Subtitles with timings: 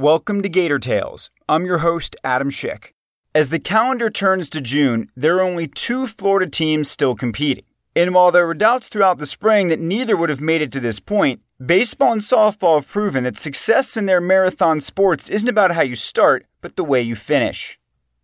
[0.00, 1.28] Welcome to Gator Tales.
[1.46, 2.92] I'm your host, Adam Schick.
[3.34, 7.66] As the calendar turns to June, there are only two Florida teams still competing.
[7.94, 10.80] And while there were doubts throughout the spring that neither would have made it to
[10.80, 15.72] this point, baseball and softball have proven that success in their marathon sports isn't about
[15.72, 17.78] how you start, but the way you finish.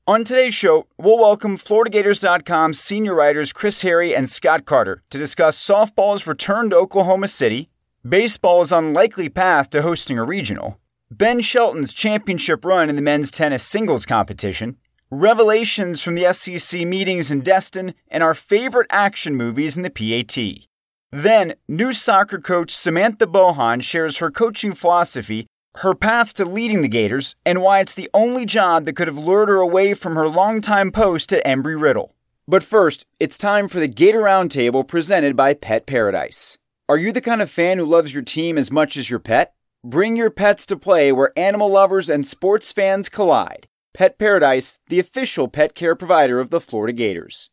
[0.07, 5.63] On today's show, we'll welcome FloridaGators.com senior writers Chris Harry and Scott Carter to discuss
[5.63, 7.69] softball's return to Oklahoma City,
[8.03, 13.63] baseball's unlikely path to hosting a regional, Ben Shelton's championship run in the men's tennis
[13.63, 14.77] singles competition,
[15.09, 20.67] revelations from the SEC meetings in Destin, and our favorite action movies in the PAT.
[21.13, 25.47] Then, new soccer coach Samantha Bohon shares her coaching philosophy,
[25.77, 29.17] her path to leading the Gators, and why it's the only job that could have
[29.17, 32.17] lured her away from her longtime post at Embry Riddle.
[32.49, 36.59] But first, it's time for the Gator Roundtable presented by Pet Paradise.
[36.89, 39.53] Are you the kind of fan who loves your team as much as your pet?
[39.89, 43.69] Bring your pets to play where animal lovers and sports fans collide.
[43.95, 47.51] Pet Paradise, the official pet care provider of the Florida Gators.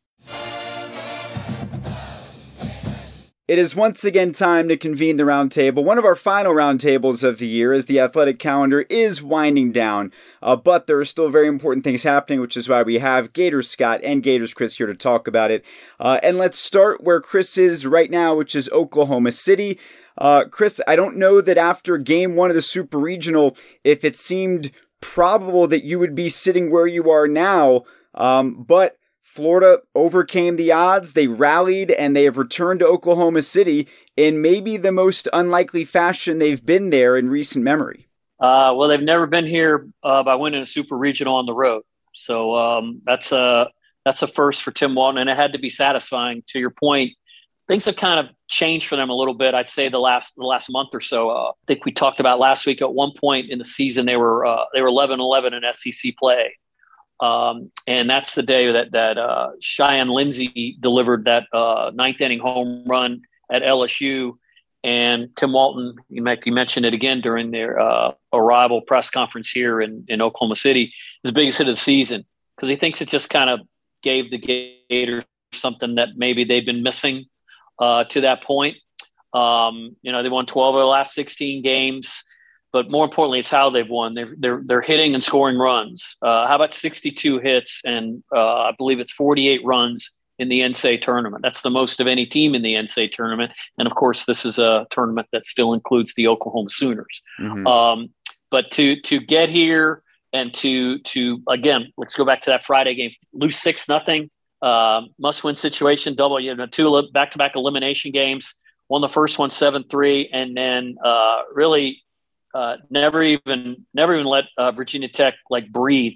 [3.45, 7.37] It is once again time to convene the roundtable, one of our final roundtables of
[7.37, 10.11] the year, as the athletic calendar is winding down.
[10.41, 13.69] Uh, but there are still very important things happening, which is why we have Gators
[13.69, 15.63] Scott and Gators Chris here to talk about it.
[15.99, 19.77] Uh, and let's start where Chris is right now, which is Oklahoma City.
[20.17, 24.15] Uh, Chris, I don't know that after game one of the Super Regional, if it
[24.15, 27.83] seemed probable that you would be sitting where you are now,
[28.13, 31.13] um, but Florida overcame the odds.
[31.13, 36.37] They rallied and they have returned to Oklahoma City in maybe the most unlikely fashion
[36.37, 38.07] they've been there in recent memory.
[38.39, 41.83] Uh, well, they've never been here uh, by winning a super regional on the road,
[42.13, 43.69] so um, that's a
[44.05, 46.43] that's a first for Tim Walton, and it had to be satisfying.
[46.49, 47.13] To your point,
[47.67, 49.53] things have kind of changed for them a little bit.
[49.53, 51.29] I'd say the last the last month or so.
[51.29, 52.81] Uh, I think we talked about last week.
[52.81, 56.55] At one point in the season, they were uh, they were 11-11 in SEC play,
[57.19, 62.39] um, and that's the day that that uh, Cheyenne Lindsey delivered that uh, ninth inning
[62.39, 63.21] home run
[63.51, 64.37] at LSU.
[64.85, 70.03] And Tim Walton, you mentioned it again during their uh, arrival press conference here in,
[70.09, 72.25] in Oklahoma City, his biggest hit of the season
[72.55, 73.61] because he thinks it just kind of
[74.01, 74.37] gave the
[74.89, 75.23] Gators
[75.53, 77.25] something that maybe they've been missing
[77.79, 78.77] uh, to that point.
[79.33, 82.23] Um, you know, they won 12 of the last 16 games,
[82.71, 84.13] but more importantly, it's how they've won.
[84.13, 86.17] They're they're, they're hitting and scoring runs.
[86.21, 91.01] Uh, how about 62 hits and uh, I believe it's 48 runs in the NCAA
[91.01, 91.43] tournament.
[91.43, 93.51] That's the most of any team in the NCAA tournament.
[93.77, 97.21] And of course, this is a tournament that still includes the Oklahoma Sooners.
[97.39, 97.67] Mm-hmm.
[97.67, 98.09] Um,
[98.51, 102.95] but to to get here and to to again, let's go back to that Friday
[102.95, 104.29] game, lose six nothing
[104.63, 108.53] uh, must win situation, double, you know, two back to back elimination games.
[108.89, 112.01] Won the first one 7 3, and then uh, really
[112.53, 116.13] uh, never even never even let uh, Virginia Tech like breathe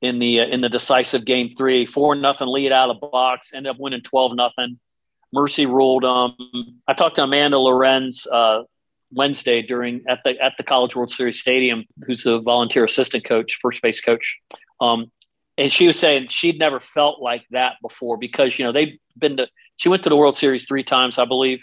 [0.00, 1.86] in the uh, in the decisive game three.
[1.86, 4.78] Four nothing lead out of the box, ended up winning 12 nothing.
[5.32, 6.04] Mercy ruled.
[6.04, 6.36] Um,
[6.88, 8.62] I talked to Amanda Lorenz uh,
[9.12, 13.58] Wednesday during at the at the College World Series Stadium, who's the volunteer assistant coach,
[13.60, 14.38] first base coach.
[14.80, 15.10] Um,
[15.60, 19.36] and she was saying she'd never felt like that before because you know they've been
[19.36, 21.62] to she went to the World Series three times, I believe,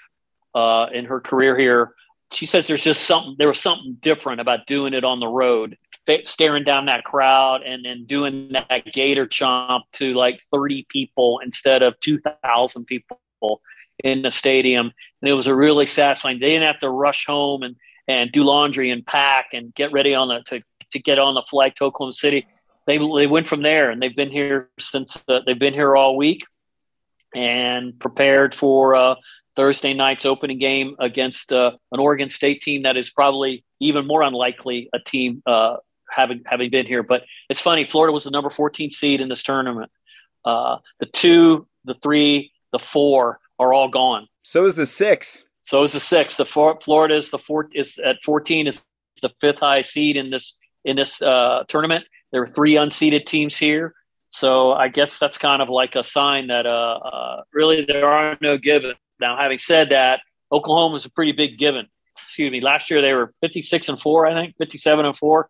[0.56, 1.94] uh, in her career here.
[2.32, 5.78] She says there's just something there was something different about doing it on the road,
[6.26, 11.82] staring down that crowd and then doing that gator chomp to like 30 people instead
[11.82, 13.62] of 2,000 people
[14.04, 14.92] in the stadium.
[15.22, 16.40] And it was a really satisfying.
[16.40, 17.76] They didn't have to rush home and
[18.08, 20.62] and do laundry and pack and get ready on the to
[20.92, 22.46] to get on the flight to Oklahoma City
[22.88, 26.16] they they went from there, and they've been here since uh, they've been here all
[26.16, 26.46] week,
[27.36, 29.16] and prepared for uh,
[29.56, 34.22] Thursday night's opening game against uh, an Oregon State team that is probably even more
[34.22, 35.76] unlikely a team uh,
[36.10, 37.04] having having been here.
[37.04, 39.92] But it's funny, Florida was the number 14 seed in this tournament.
[40.46, 44.28] Uh, the two, the three, the four are all gone.
[44.44, 45.44] So is the six.
[45.62, 46.38] So is the six.
[46.38, 48.82] The four, Florida is the four is at 14 is
[49.22, 50.54] the fifth highest seed in this
[50.86, 53.94] in this uh, tournament there were three unseeded teams here.
[54.30, 58.38] So I guess that's kind of like a sign that uh, uh, really there are
[58.42, 58.96] no givens.
[59.20, 60.20] Now, having said that,
[60.52, 61.88] Oklahoma was a pretty big given.
[62.24, 62.62] Excuse me.
[62.62, 65.50] Last year they were 56 and four, I think, 57 and four.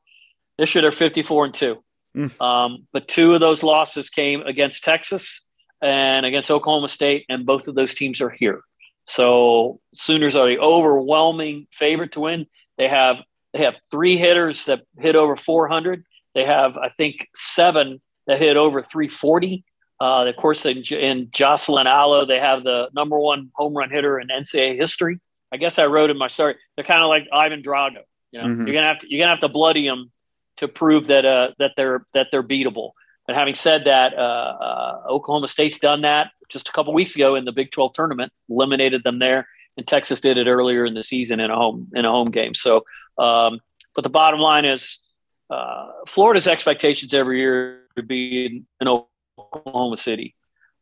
[0.58, 1.84] This year they're 54 and 2
[2.18, 2.42] Mm.
[2.42, 5.42] Um, but two of those losses came against Texas
[5.82, 8.62] and against Oklahoma State, and both of those teams are here.
[9.06, 12.48] So Sooners are the overwhelming favorite to win.
[12.78, 13.18] They have
[13.54, 16.04] they have three hitters that hit over 400.
[16.38, 19.64] They have I think seven that hit over 340.
[20.00, 24.20] Uh, of course, in, in Jocelyn Alo, they have the number one home run hitter
[24.20, 25.20] in NCAA history.
[25.52, 26.56] I guess I wrote in my story.
[26.76, 28.04] They're kind of like Ivan Drago.
[28.32, 28.68] You know, mm-hmm.
[28.68, 30.12] you're gonna have to you're gonna have to bloody them
[30.58, 32.92] to prove that uh, that they're that they're beatable.
[33.26, 34.18] But having said that, uh,
[34.62, 38.32] uh, Oklahoma State's done that just a couple weeks ago in the Big 12 tournament,
[38.48, 42.06] eliminated them there, and Texas did it earlier in the season in a home in
[42.06, 42.54] a home game.
[42.54, 42.86] So,
[43.18, 43.60] um,
[43.96, 45.00] but the bottom line is,
[45.50, 49.04] uh, Florida's expectations every year to be in, in
[49.40, 50.36] Oklahoma City.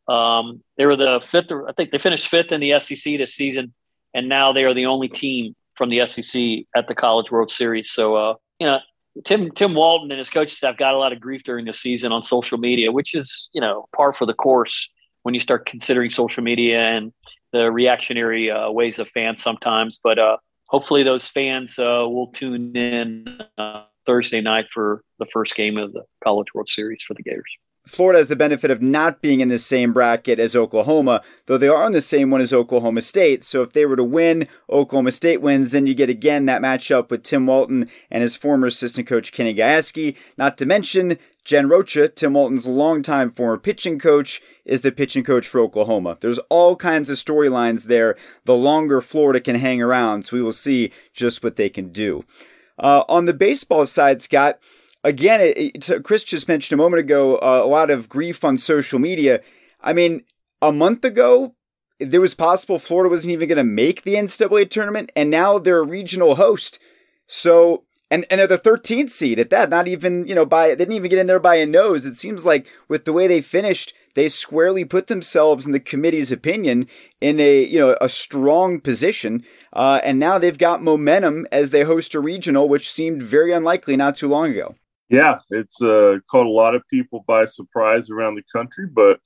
[0.08, 3.74] Um, they were the fifth, I think they finished fifth in the SEC this season,
[4.14, 7.90] and now they are the only team from the SEC at the College World Series.
[7.90, 8.78] So, uh, you know,
[9.24, 12.12] Tim Tim Walton and his coaching staff got a lot of grief during the season
[12.12, 14.90] on social media, which is you know par for the course
[15.22, 17.12] when you start considering social media and
[17.52, 19.98] the reactionary uh, ways of fans sometimes.
[20.02, 20.36] But uh,
[20.66, 25.92] hopefully, those fans uh, will tune in uh, Thursday night for the first game of
[25.92, 27.50] the College World Series for the Gators.
[27.86, 31.68] Florida has the benefit of not being in the same bracket as Oklahoma, though they
[31.68, 33.44] are in the same one as Oklahoma State.
[33.44, 37.10] So if they were to win, Oklahoma State wins, then you get again that matchup
[37.10, 40.16] with Tim Walton and his former assistant coach Kenny Gajewski.
[40.36, 45.46] Not to mention Jen Rocha, Tim Walton's longtime former pitching coach, is the pitching coach
[45.46, 46.18] for Oklahoma.
[46.20, 48.16] There's all kinds of storylines there.
[48.46, 52.24] The longer Florida can hang around, so we will see just what they can do.
[52.78, 54.58] Uh, on the baseball side, Scott,
[55.02, 58.58] again, it, it, Chris just mentioned a moment ago uh, a lot of grief on
[58.58, 59.40] social media.
[59.80, 60.24] I mean,
[60.60, 61.54] a month ago,
[61.98, 65.80] there was possible Florida wasn't even going to make the NCAA tournament, and now they're
[65.80, 66.78] a regional host.
[67.26, 70.76] So, and, and they're the 13th seed at that, not even, you know, by, they
[70.76, 72.04] didn't even get in there by a nose.
[72.04, 76.32] It seems like with the way they finished, they squarely put themselves in the committee's
[76.32, 76.86] opinion
[77.20, 79.44] in a, you know, a strong position.
[79.76, 83.94] Uh, and now they've got momentum as they host a regional, which seemed very unlikely
[83.94, 84.74] not too long ago.
[85.10, 89.20] Yeah, it's uh, caught a lot of people by surprise around the country, but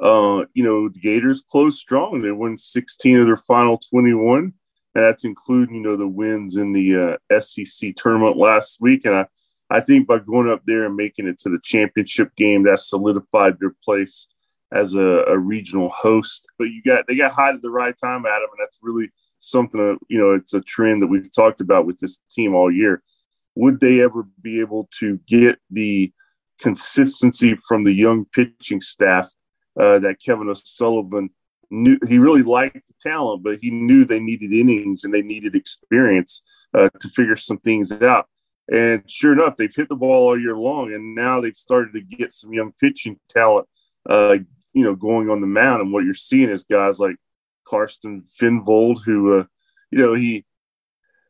[0.00, 2.20] uh, you know the Gators closed strong.
[2.20, 4.52] They won 16 of their final 21, and
[4.94, 9.06] that's including you know the wins in the uh, SEC tournament last week.
[9.06, 9.26] And I,
[9.70, 13.58] I think by going up there and making it to the championship game, that solidified
[13.58, 14.26] their place
[14.70, 16.46] as a, a regional host.
[16.58, 19.10] But you got they got hot at the right time, Adam, and that's really
[19.44, 19.80] something.
[19.80, 23.02] That you know, it's a trend that we've talked about with this team all year
[23.54, 26.12] would they ever be able to get the
[26.60, 29.30] consistency from the young pitching staff
[29.78, 31.30] uh, that Kevin O'Sullivan
[31.70, 31.98] knew?
[32.08, 36.42] He really liked the talent, but he knew they needed innings and they needed experience
[36.74, 38.26] uh, to figure some things out.
[38.72, 42.00] And sure enough, they've hit the ball all year long, and now they've started to
[42.00, 43.68] get some young pitching talent,
[44.08, 44.38] uh,
[44.72, 45.82] you know, going on the mound.
[45.82, 47.16] And what you're seeing is guys like
[47.66, 49.44] Carsten Finnvold, who, uh,
[49.90, 50.44] you know, he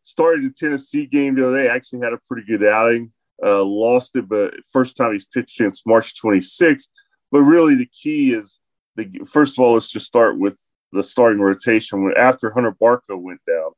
[0.03, 1.69] started the Tennessee game the other day.
[1.69, 3.13] Actually had a pretty good outing.
[3.45, 6.89] Uh, lost it, but first time he's pitched since March 26th.
[7.33, 8.61] But really, the key is
[8.97, 10.59] the first of all, let's just start with
[10.93, 12.05] the starting rotation.
[12.05, 13.73] When after Hunter Barco went down,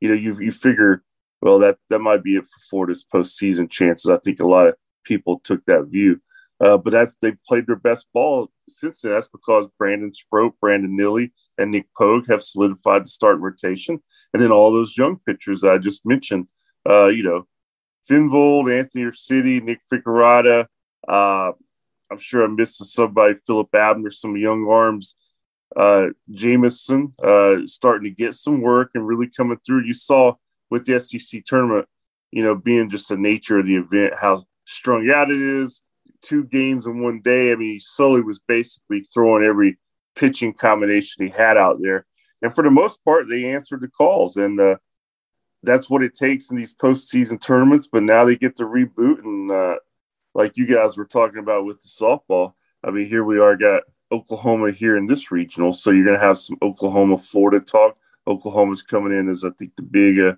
[0.00, 1.02] you know, you you figure,
[1.42, 4.10] well, that that might be it for Florida's postseason chances.
[4.10, 6.20] I think a lot of people took that view.
[6.60, 9.12] Uh, but that's they played their best ball since then.
[9.12, 14.00] That's because Brandon Sproat, Brandon Neely, and Nick Pogue have solidified the start rotation
[14.34, 16.48] and then all those young pitchers I just mentioned,
[16.88, 17.46] uh, you know,
[18.10, 20.66] Finnvold, Anthony City, Nick Ficarrotta.
[21.06, 21.52] Uh,
[22.10, 25.14] I'm sure I'm missing somebody, Philip Abner, some young arms.
[25.74, 29.84] Uh, Jameson uh, starting to get some work and really coming through.
[29.84, 30.34] You saw
[30.68, 31.86] with the SEC tournament,
[32.32, 35.80] you know, being just the nature of the event, how strung out it is.
[36.22, 37.52] Two games in one day.
[37.52, 39.78] I mean, Sully was basically throwing every
[40.14, 42.06] pitching combination he had out there
[42.44, 44.76] and for the most part, they answered the calls, and uh,
[45.62, 47.88] that's what it takes in these postseason tournaments.
[47.90, 49.76] But now they get to reboot, and uh,
[50.34, 52.52] like you guys were talking about with the softball,
[52.84, 56.24] I mean, here we are, got Oklahoma here in this regional, so you're going to
[56.24, 57.96] have some Oklahoma Florida talk.
[58.26, 60.34] Oklahoma's coming in as I think the big uh,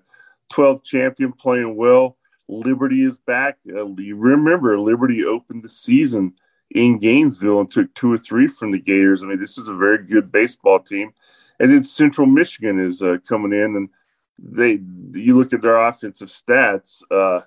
[0.49, 2.15] 12 champion, playing well.
[2.47, 3.57] Liberty is back.
[3.69, 6.35] Uh, you remember Liberty opened the season
[6.71, 9.23] in Gainesville and took two or three from the Gators.
[9.23, 11.13] I mean, this is a very good baseball team.
[11.59, 13.89] And then Central Michigan is uh, coming in, and
[14.37, 14.79] they
[15.13, 17.01] you look at their offensive stats.
[17.09, 17.41] Uh,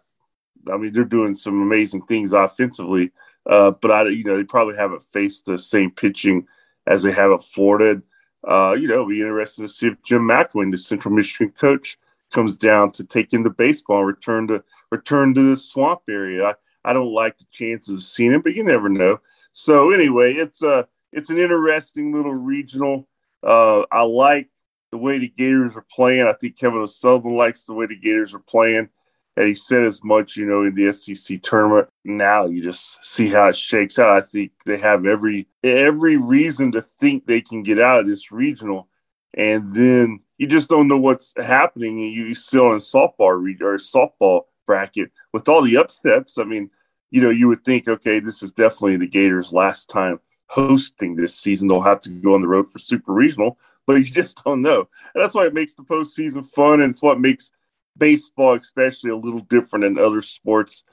[0.70, 3.12] I mean, they're doing some amazing things offensively,
[3.46, 6.46] uh, but I you know they probably haven't faced the same pitching
[6.86, 8.02] as they have at Florida.
[8.42, 11.98] Uh, you know, it'll be interesting to see if Jim McElwain, the Central Michigan coach,
[12.32, 16.46] comes down to take in the baseball and return to return to the swamp area.
[16.48, 19.20] I, I don't like the chances of seeing it, but you never know.
[19.52, 23.08] So anyway, it's a it's an interesting little regional.
[23.42, 24.48] Uh, I like
[24.92, 26.26] the way the Gators are playing.
[26.26, 28.88] I think Kevin O'Sullivan likes the way the Gators are playing.
[29.36, 31.88] And he said as much, you know, in the SEC tournament.
[32.04, 34.16] Now you just see how it shakes out.
[34.16, 38.32] I think they have every every reason to think they can get out of this
[38.32, 38.88] regional,
[39.34, 42.00] and then you just don't know what's happening.
[42.00, 46.38] And you still in softball or softball bracket with all the upsets.
[46.38, 46.70] I mean,
[47.10, 51.34] you know, you would think, okay, this is definitely the Gators' last time hosting this
[51.34, 51.66] season.
[51.66, 54.88] They'll have to go on the road for Super Regional, but you just don't know.
[55.12, 57.50] And that's why it makes the postseason fun, and it's what makes
[57.98, 60.84] baseball, especially, a little different than other sports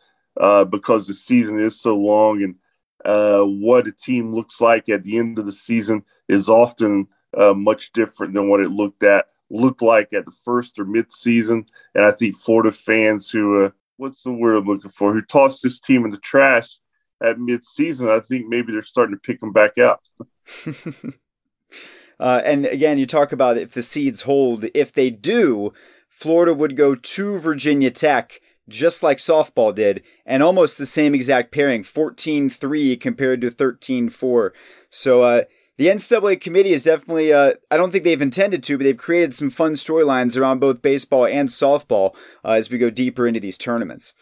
[0.42, 2.56] uh, because the season is so long, and
[3.06, 7.08] uh, what a team looks like at the end of the season is often
[7.38, 11.12] uh, much different than what it looked at looked like at the first or mid
[11.12, 11.66] season.
[11.96, 15.64] And I think Florida fans who uh, what's the word I'm looking for, who tossed
[15.64, 16.80] this team in the trash
[17.22, 20.04] at mid season, I think maybe they're starting to pick them back up.
[22.20, 24.66] uh, and again, you talk about if the seeds hold.
[24.74, 25.74] If they do,
[26.10, 28.40] Florida would go to Virginia Tech,
[28.70, 34.10] just like softball did, and almost the same exact pairing 14 3 compared to 13
[34.10, 34.54] 4.
[34.90, 35.44] So, uh,
[35.78, 39.36] the NCAA committee is definitely, uh, I don't think they've intended to, but they've created
[39.36, 43.58] some fun storylines around both baseball and softball uh, as we go deeper into these
[43.58, 44.14] tournaments.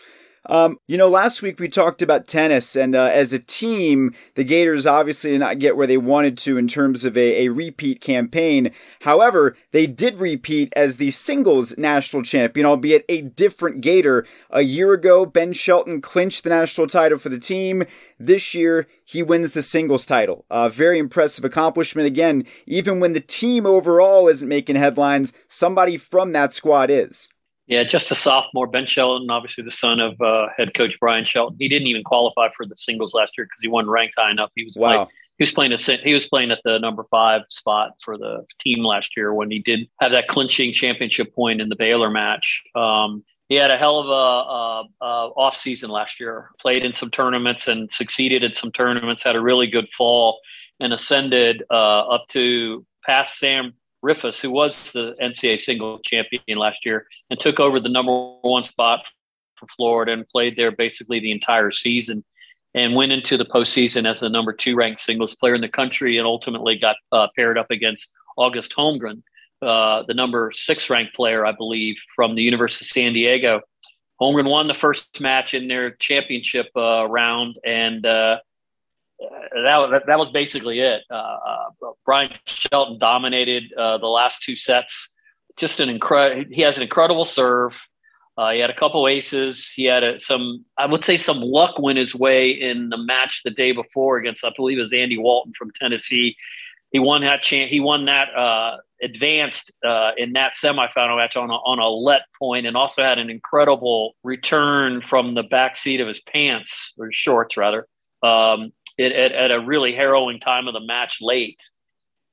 [0.47, 4.43] Um, you know, last week we talked about tennis, and uh, as a team, the
[4.43, 7.99] Gators obviously did not get where they wanted to in terms of a, a repeat
[7.99, 8.71] campaign.
[9.01, 14.25] However, they did repeat as the singles national champion, albeit a different Gator.
[14.51, 17.83] A year ago, Ben Shelton clinched the national title for the team.
[18.19, 20.45] This year, he wins the singles title.
[20.51, 22.07] A very impressive accomplishment.
[22.07, 27.29] Again, even when the team overall isn't making headlines, somebody from that squad is.
[27.67, 31.57] Yeah, just a sophomore, Ben Shelton, obviously the son of uh, head coach Brian Shelton.
[31.59, 34.51] He didn't even qualify for the singles last year because he wasn't ranked high enough.
[34.55, 34.89] He was wow.
[34.89, 35.07] playing,
[35.37, 38.83] he was playing at he was playing at the number five spot for the team
[38.83, 42.61] last year when he did have that clinching championship point in the Baylor match.
[42.75, 46.51] Um, he had a hell of a, a, a off season last year.
[46.59, 49.23] Played in some tournaments and succeeded in some tournaments.
[49.23, 50.39] Had a really good fall
[50.79, 53.73] and ascended uh, up to past Sam
[54.05, 58.63] Riffice, who was the NCAA single champion last year and took over the number one
[58.63, 59.01] spot
[59.57, 62.23] for Florida and played there basically the entire season
[62.75, 66.17] and went into the postseason as the number two ranked singles player in the country
[66.17, 69.23] and ultimately got uh, paired up against August Holmgren,
[69.61, 73.61] uh, the number six ranked player, I believe, from the University of San Diego.
[74.21, 78.39] Holmgren won the first match in their championship uh, round and uh,
[79.19, 81.01] that, that was basically it.
[81.09, 85.09] Uh, uh, Brian Shelton dominated uh, the last two sets.
[85.57, 86.45] Just an incredible.
[86.51, 87.73] He has an incredible serve.
[88.37, 89.71] Uh, he had a couple aces.
[89.73, 93.41] He had a, some, I would say, some luck went his way in the match
[93.45, 96.35] the day before against, I believe, it was Andy Walton from Tennessee.
[96.91, 97.71] He won that chance.
[97.71, 102.23] He won that uh, advanced uh, in that semifinal match on a, on a let
[102.37, 107.11] point, and also had an incredible return from the back seat of his pants or
[107.13, 107.87] shorts rather.
[108.21, 111.61] Um, it, at, at a really harrowing time of the match late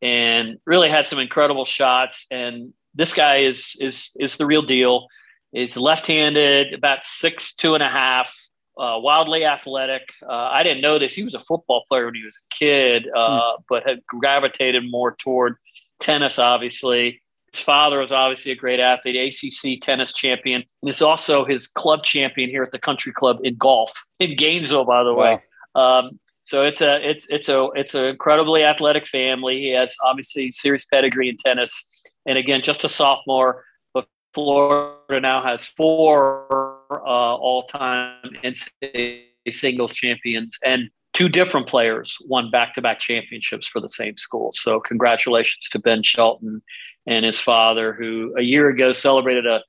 [0.01, 2.27] and really had some incredible shots.
[2.31, 5.07] And this guy is is is the real deal.
[5.53, 8.35] He's left-handed, about six two and a half,
[8.79, 10.03] uh, wildly athletic.
[10.23, 11.15] Uh, I didn't know this.
[11.15, 13.63] He was a football player when he was a kid, uh, hmm.
[13.69, 15.57] but had gravitated more toward
[16.01, 16.39] tennis.
[16.39, 21.67] Obviously, his father was obviously a great athlete, ACC tennis champion, and is also his
[21.67, 25.23] club champion here at the Country Club in golf in Gainesville, by the wow.
[25.23, 25.43] way.
[25.75, 29.61] Um, so it's a it's it's a it's an incredibly athletic family.
[29.61, 31.89] He has obviously serious pedigree in tennis,
[32.27, 33.65] and again, just a sophomore.
[33.95, 42.51] But Florida now has four uh, all-time NCAA singles champions, and two different players won
[42.51, 44.51] back-to-back championships for the same school.
[44.55, 46.63] So congratulations to Ben Shelton
[47.07, 49.61] and his father, who a year ago celebrated a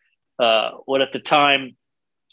[0.43, 1.75] uh, what at the time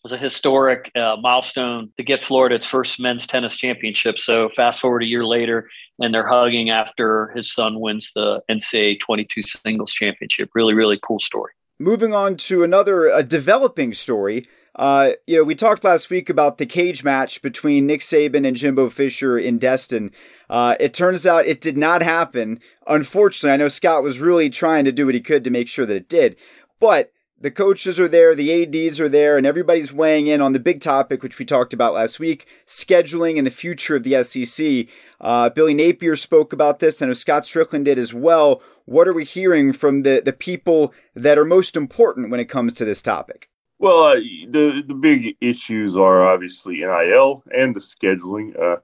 [0.03, 4.19] was a historic uh, milestone to get Florida its first men's tennis championship.
[4.19, 9.01] So fast forward a year later, and they're hugging after his son wins the NCAA
[9.01, 10.51] 22 singles championship.
[10.55, 11.53] Really, really cool story.
[11.79, 14.47] Moving on to another a developing story.
[14.77, 18.57] Uh, you know, we talked last week about the cage match between Nick Saban and
[18.57, 20.13] Jimbo Fisher in Destin.
[20.49, 22.61] Uh, it turns out it did not happen.
[22.87, 25.87] Unfortunately, I know Scott was really trying to do what he could to make sure
[25.87, 26.37] that it did.
[26.79, 30.61] But the coaches are there, the ADs are there, and everybody's weighing in on the
[30.61, 34.87] big topic, which we talked about last week scheduling and the future of the SEC.
[35.21, 37.01] Uh, Billy Napier spoke about this.
[37.01, 38.61] Know Scott Stricklin did as well.
[38.85, 42.75] What are we hearing from the, the people that are most important when it comes
[42.75, 43.49] to this topic?
[43.79, 48.81] Well, uh, the the big issues are obviously NIL and the scheduling, uh,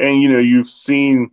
[0.00, 1.32] and you know you've seen.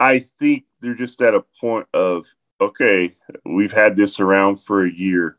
[0.00, 2.24] I think they're just at a point of
[2.58, 3.12] okay,
[3.44, 5.36] we've had this around for a year.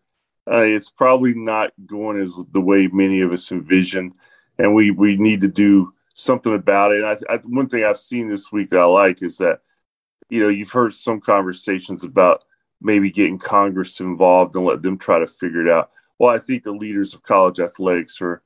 [0.51, 4.13] Uh, it's probably not going as the way many of us envision,
[4.57, 7.03] and we we need to do something about it.
[7.03, 9.61] And I, I, one thing I've seen this week that I like is that
[10.29, 12.43] you know you've heard some conversations about
[12.81, 16.63] maybe getting Congress involved and let them try to figure it out well, I think
[16.63, 18.43] the leaders of college athletics, or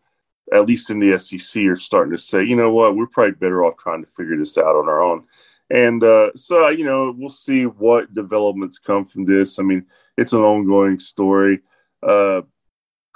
[0.54, 3.66] at least in the SEC, are starting to say, you know what, we're probably better
[3.66, 5.26] off trying to figure this out on our own.
[5.72, 9.58] And uh, so, you know, we'll see what developments come from this.
[9.58, 11.62] I mean, it's an ongoing story.
[12.06, 12.42] Uh,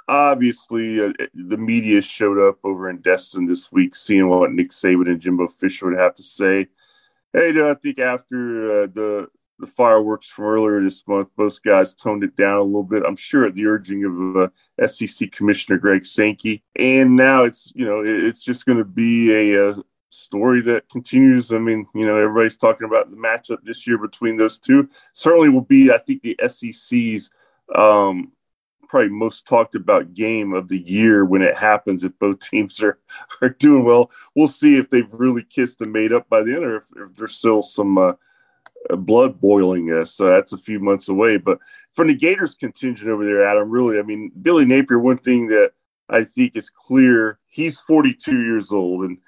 [0.08, 5.08] obviously, uh, the media showed up over in Destin this week, seeing what Nick Saban
[5.08, 6.68] and Jimbo Fisher would have to say.
[7.32, 9.28] Hey, I think after uh, the
[9.58, 13.02] the fireworks from earlier this month, both guys toned it down a little bit.
[13.06, 16.62] I'm sure at the urging of uh, SEC Commissioner Greg Sankey.
[16.76, 21.52] And now it's you know it's just going to be a, a, story that continues.
[21.52, 24.88] I mean, you know, everybody's talking about the matchup this year between those two.
[25.12, 27.30] Certainly will be, I think, the SEC's
[27.74, 28.32] um,
[28.88, 32.98] probably most talked about game of the year when it happens if both teams are
[33.42, 34.10] are doing well.
[34.34, 37.14] We'll see if they've really kissed and made up by the end, or if, if
[37.14, 37.98] there's still some.
[37.98, 38.12] Uh,
[38.96, 40.14] blood boiling us.
[40.14, 41.36] So that's a few months away.
[41.36, 41.58] But
[41.94, 45.72] from the Gators contingent over there, Adam, really, I mean, Billy Napier, one thing that
[46.08, 49.18] I think is clear, he's 42 years old and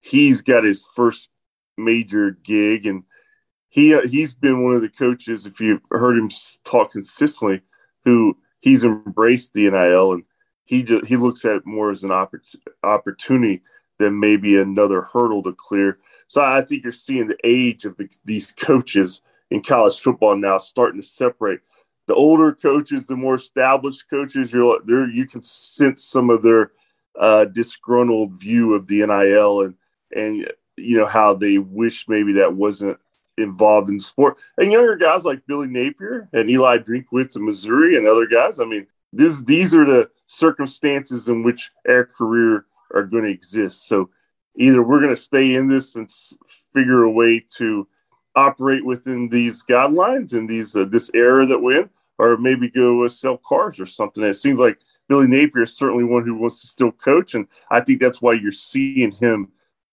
[0.00, 1.30] he's got his first
[1.76, 2.86] major gig.
[2.86, 3.04] And
[3.68, 6.30] he uh, he's been one of the coaches, if you've heard him
[6.64, 7.62] talk consistently,
[8.04, 10.24] who he's embraced the NIL and
[10.64, 13.62] he just, he looks at it more as an oppor- opportunity
[13.98, 15.98] than maybe another hurdle to clear.
[16.28, 20.58] So I think you're seeing the age of the, these coaches in college football now
[20.58, 21.60] starting to separate.
[22.06, 25.08] The older coaches, the more established coaches, you're there.
[25.08, 26.72] You can sense some of their
[27.18, 29.74] uh, disgruntled view of the NIL and
[30.12, 32.98] and you know how they wish maybe that wasn't
[33.40, 34.38] involved in sport.
[34.58, 38.60] And younger guys like Billy Napier and Eli Drinkwitz in Missouri and other guys.
[38.60, 43.86] I mean, this these are the circumstances in which our career are going to exist.
[43.86, 44.10] So
[44.56, 46.10] either we're going to stay in this and
[46.72, 47.88] figure a way to
[48.36, 53.04] operate within these guidelines and these uh, this era that we're in, or maybe go
[53.04, 54.22] uh, sell cars or something.
[54.22, 57.80] it seems like Billy Napier is certainly one who wants to still coach, and I
[57.80, 59.48] think that's why you're seeing him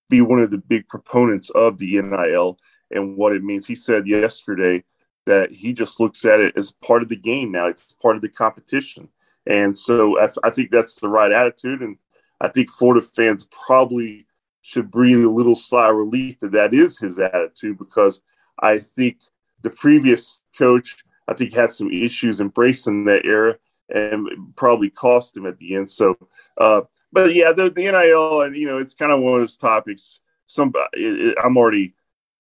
[0.10, 2.60] be one of the big proponents of the NIL
[2.92, 3.66] and what it means.
[3.66, 4.84] He said yesterday
[5.26, 8.22] that he just looks at it as part of the game now; it's part of
[8.22, 9.10] the competition,
[9.46, 11.82] and so I, I think that's the right attitude.
[11.82, 11.98] And
[12.40, 14.28] I think Florida fans probably
[14.62, 18.22] should breathe a little sigh of relief that that is his attitude because
[18.60, 19.20] I think
[19.62, 23.58] the previous coach, I think, had some issues embracing that era
[23.90, 25.90] and probably cost him at the end.
[25.90, 26.18] So,
[26.58, 29.58] uh, but yeah, the, the NIL, and you know, it's kind of one of those
[29.58, 30.20] topics.
[30.46, 31.94] Somebody, I'm already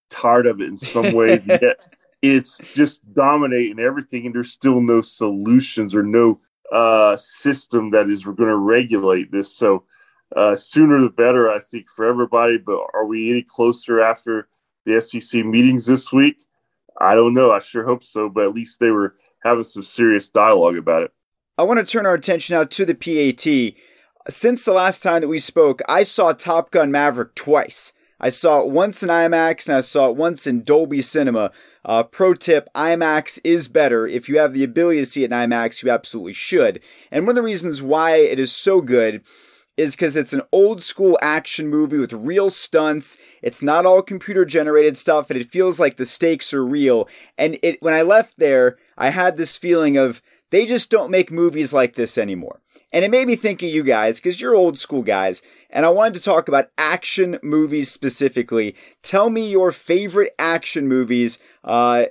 [0.09, 1.41] tired of it in some way.
[1.45, 1.77] yet
[2.21, 6.39] it's just dominating everything, and there's still no solutions or no
[6.71, 9.55] uh, system that is going to regulate this.
[9.55, 9.83] So,
[10.35, 12.57] uh, sooner the better, I think, for everybody.
[12.57, 14.47] But are we any closer after
[14.85, 16.43] the SEC meetings this week?
[16.99, 17.51] I don't know.
[17.51, 21.11] I sure hope so, but at least they were having some serious dialogue about it.
[21.57, 23.75] I want to turn our attention now to the PAT.
[24.29, 27.93] Since the last time that we spoke, I saw Top Gun Maverick twice.
[28.19, 31.51] I saw it once in IMAX and I saw it once in Dolby Cinema.
[31.85, 34.07] Uh, pro tip IMAX is better.
[34.07, 36.81] If you have the ability to see it in IMAX, you absolutely should.
[37.11, 39.21] And one of the reasons why it is so good
[39.77, 43.17] is because it's an old school action movie with real stunts.
[43.43, 47.07] It's not all computer generated stuff, and it feels like the stakes are real.
[47.37, 51.31] And it when I left there, I had this feeling of they just don't make
[51.31, 52.61] movies like this anymore.
[52.93, 55.41] And it made me think of you guys because you're old school guys.
[55.69, 58.75] And I wanted to talk about action movies specifically.
[59.03, 61.39] Tell me your favorite action movies.
[61.63, 62.05] Uh,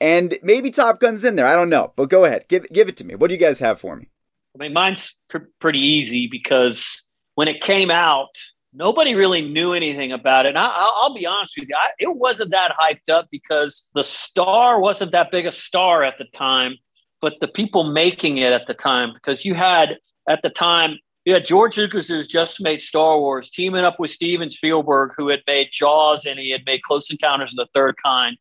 [0.00, 1.46] and maybe Top Gun's in there.
[1.46, 3.14] I don't know, but go ahead, give give it to me.
[3.14, 4.08] What do you guys have for me?
[4.54, 7.02] I mean, mine's pr- pretty easy because
[7.34, 8.28] when it came out,
[8.72, 10.50] nobody really knew anything about it.
[10.50, 14.04] And I, will be honest with you, I, it wasn't that hyped up because the
[14.04, 16.76] star wasn't that big a star at the time,
[17.24, 19.96] but the people making it at the time, because you had
[20.28, 24.10] at the time, you had George Lucas, who just made Star Wars, teaming up with
[24.10, 27.94] Steven Spielberg, who had made Jaws and he had made Close Encounters of the Third
[28.04, 28.36] Kind.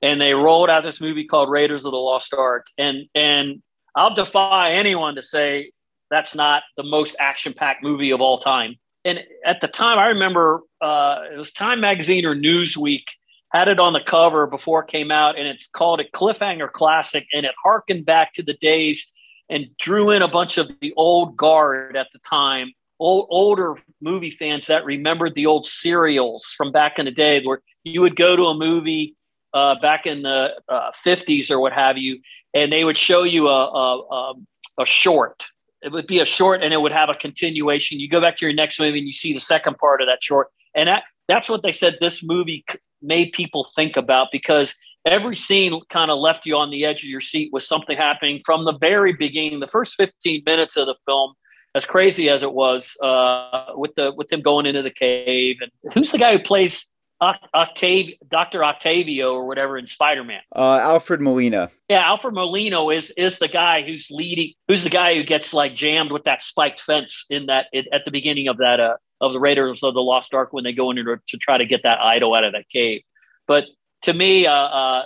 [0.00, 2.68] And they rolled out this movie called Raiders of the Lost Ark.
[2.78, 3.64] And, and
[3.96, 5.72] I'll defy anyone to say
[6.08, 8.76] that's not the most action packed movie of all time.
[9.04, 13.06] And at the time, I remember uh, it was Time Magazine or Newsweek
[13.50, 17.26] had it on the cover before it came out, and it's called a Cliffhanger Classic,
[17.32, 19.10] and it harkened back to the days
[19.48, 24.30] and drew in a bunch of the old guard at the time, old, older movie
[24.30, 28.36] fans that remembered the old serials from back in the day, where you would go
[28.36, 29.16] to a movie
[29.52, 32.20] uh, back in the uh, 50s or what have you,
[32.54, 34.34] and they would show you a, a,
[34.78, 35.48] a, short.
[35.82, 37.98] It would be a short and it would have a continuation.
[37.98, 40.22] You go back to your next movie and you see the second part of that
[40.22, 40.48] short.
[40.74, 42.64] And that, that's what they said this movie
[43.02, 44.74] made people think about because
[45.06, 48.40] every scene kind of left you on the edge of your seat with something happening
[48.44, 49.60] from the very beginning.
[49.60, 51.34] The first 15 minutes of the film,
[51.74, 55.56] as crazy as it was, uh, with the with him going into the cave.
[55.60, 56.90] And who's the guy who plays
[57.22, 58.64] Octavio, Dr.
[58.64, 60.40] Octavio or whatever in Spider-Man.
[60.56, 61.70] Uh, Alfred Molina.
[61.88, 65.74] Yeah, Alfred Molina is is the guy who's leading, who's the guy who gets like
[65.74, 69.40] jammed with that spiked fence in that at the beginning of that uh, of the
[69.40, 72.00] Raiders of the Lost Ark when they go in to, to try to get that
[72.00, 73.02] idol out of that cave.
[73.46, 73.64] But
[74.02, 75.02] to me, uh, uh,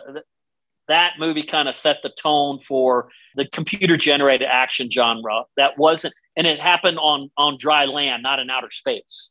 [0.89, 5.45] that movie kind of set the tone for the computer generated action genre.
[5.57, 9.31] That wasn't, and it happened on on dry land, not in outer space.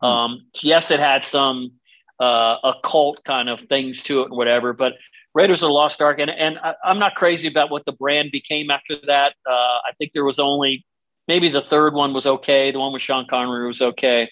[0.00, 0.06] Hmm.
[0.06, 1.72] Um, yes, it had some
[2.20, 4.72] uh, occult kind of things to it and whatever.
[4.72, 4.94] But
[5.34, 8.30] Raiders of the Lost Ark, and, and I, am not crazy about what the brand
[8.30, 9.34] became after that.
[9.48, 10.86] Uh, I think there was only
[11.28, 12.70] maybe the third one was okay.
[12.70, 14.30] The one with Sean Connery was okay.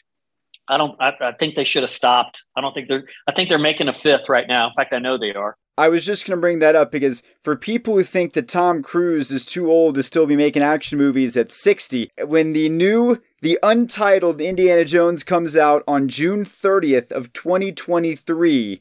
[0.68, 1.00] I don't.
[1.00, 2.44] I, I think they should have stopped.
[2.56, 3.04] I don't think they're.
[3.26, 4.68] I think they're making a fifth right now.
[4.68, 5.56] In fact, I know they are.
[5.78, 8.82] I was just going to bring that up because for people who think that Tom
[8.82, 13.22] Cruise is too old to still be making action movies at 60, when the new,
[13.40, 18.80] the untitled Indiana Jones comes out on June 30th of 2023,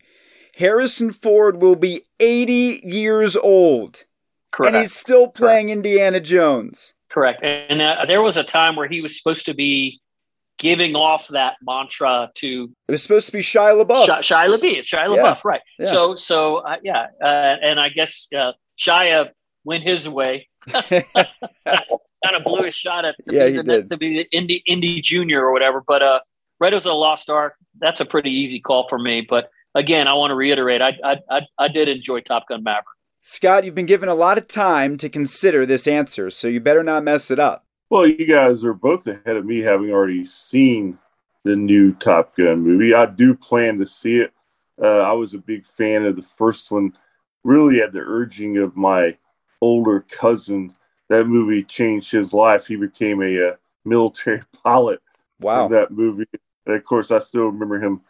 [0.57, 4.03] Harrison Ford will be 80 years old.
[4.51, 4.75] Correct.
[4.75, 5.77] And he's still playing Correct.
[5.77, 6.93] Indiana Jones.
[7.11, 7.43] Correct.
[7.43, 9.99] And uh, there was a time where he was supposed to be
[10.57, 12.71] giving off that mantra to.
[12.87, 14.07] It was supposed to be Shia LaBeouf.
[14.07, 15.41] Shia, Shia LaBeouf, Shia LaBeouf, yeah.
[15.43, 15.61] right?
[15.77, 15.91] Yeah.
[15.91, 19.31] So, so uh, yeah, uh, and I guess uh, Shia
[19.65, 20.47] went his way.
[22.23, 25.01] kind of blew his shot at to, yeah, be, the, to be the Indy Indy
[25.01, 25.83] Junior or whatever.
[25.85, 26.19] But uh,
[26.61, 29.25] of the Lost Ark, that's a pretty easy call for me.
[29.27, 32.85] But again, I want to reiterate, I, I I I did enjoy Top Gun Maverick.
[33.23, 36.81] Scott, you've been given a lot of time to consider this answer, so you better
[36.81, 37.63] not mess it up.
[37.87, 40.97] Well, you guys are both ahead of me, having already seen
[41.43, 42.95] the new Top Gun movie.
[42.95, 44.33] I do plan to see it.
[44.81, 46.97] Uh, I was a big fan of the first one,
[47.43, 49.17] really at the urging of my
[49.61, 50.73] older cousin.
[51.07, 52.65] That movie changed his life.
[52.65, 53.55] He became a, a uh,
[53.85, 54.99] military pilot.
[55.39, 55.67] Wow.
[55.67, 56.25] that movie.
[56.65, 58.01] And of course, I still remember him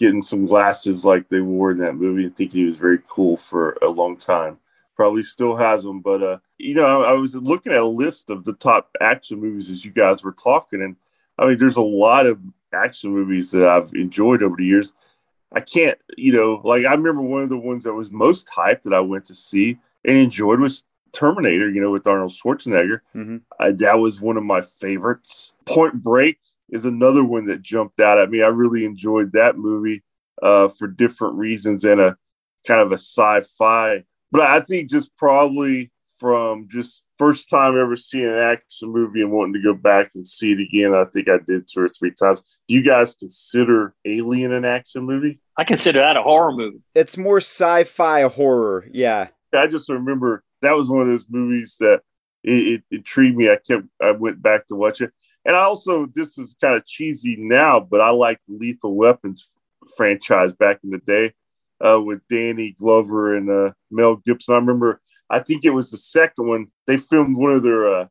[0.00, 3.36] getting some glasses like they wore in that movie and thinking he was very cool
[3.36, 4.58] for a long time
[5.00, 6.00] probably still has them.
[6.00, 9.70] But uh, you know, I was looking at a list of the top action movies
[9.70, 10.94] as you guys were talking, and
[11.38, 12.38] I mean, there's a lot of
[12.70, 14.92] action movies that I've enjoyed over the years.
[15.52, 18.82] I can't, you know, like I remember one of the ones that was most hyped
[18.82, 23.00] that I went to see and enjoyed was Terminator, you know, with Arnold Schwarzenegger.
[23.14, 23.38] Mm-hmm.
[23.58, 25.54] I, that was one of my favorites.
[25.64, 28.42] Point Break is another one that jumped out at me.
[28.42, 30.02] I really enjoyed that movie
[30.42, 32.16] uh, for different reasons and a
[32.66, 38.26] kind of a sci-fi but I think just probably from just first time ever seeing
[38.26, 41.38] an action movie and wanting to go back and see it again, I think I
[41.44, 42.40] did two or three times.
[42.68, 45.40] Do you guys consider Alien an action movie?
[45.56, 46.80] I consider that a horror movie.
[46.94, 49.28] It's more sci-fi horror, yeah.
[49.52, 52.02] I just remember that was one of those movies that
[52.44, 53.50] it, it intrigued me.
[53.50, 55.12] I kept I went back to watch it.
[55.44, 59.48] And I also this is kind of cheesy now, but I liked the Lethal Weapons
[59.96, 61.32] franchise back in the day
[61.84, 64.54] uh, with Danny Glover and uh, Mel Gibson.
[64.54, 66.68] I remember, I think it was the second one.
[66.86, 68.06] They filmed one of their uh,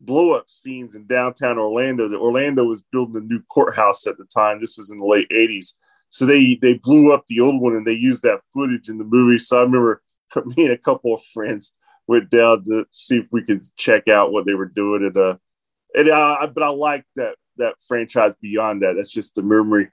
[0.00, 2.08] blow up scenes in downtown Orlando.
[2.08, 4.60] The Orlando was building a new courthouse at the time.
[4.60, 5.74] This was in the late '80s,
[6.10, 9.04] so they they blew up the old one and they used that footage in the
[9.04, 9.38] movie.
[9.38, 10.02] So I remember
[10.56, 11.72] me and a couple of friends
[12.06, 15.04] went down to see if we could check out what they were doing.
[15.04, 15.36] And uh,
[15.94, 18.94] and uh, but I like that that franchise beyond that.
[18.94, 19.88] That's just the memory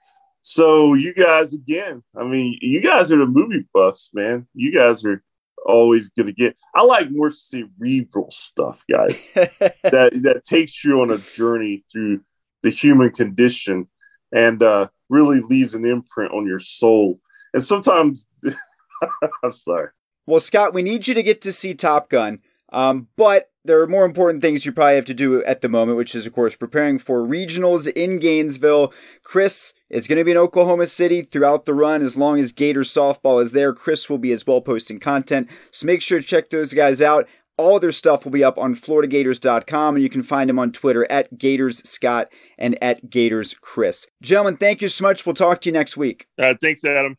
[0.46, 4.46] so you guys again, I mean, you guys are the movie buffs, man.
[4.52, 5.24] You guys are
[5.64, 6.54] always gonna get.
[6.74, 9.30] I like more cerebral stuff, guys.
[9.34, 12.20] that that takes you on a journey through
[12.62, 13.88] the human condition
[14.34, 17.20] and uh, really leaves an imprint on your soul.
[17.54, 18.26] And sometimes,
[19.42, 19.88] I'm sorry.
[20.26, 22.40] Well, Scott, we need you to get to see Top Gun.
[22.74, 25.96] Um, but there are more important things you probably have to do at the moment,
[25.96, 28.92] which is, of course, preparing for regionals in Gainesville.
[29.22, 32.92] Chris is going to be in Oklahoma City throughout the run as long as Gators
[32.92, 33.72] softball is there.
[33.72, 35.48] Chris will be as well posting content.
[35.70, 37.28] So make sure to check those guys out.
[37.56, 41.10] All their stuff will be up on FloridaGators.com, and you can find them on Twitter
[41.10, 44.08] at Gators Scott and at Gators Chris.
[44.20, 45.24] Gentlemen, thank you so much.
[45.24, 46.26] We'll talk to you next week.
[46.36, 47.16] Uh, thanks, Adam.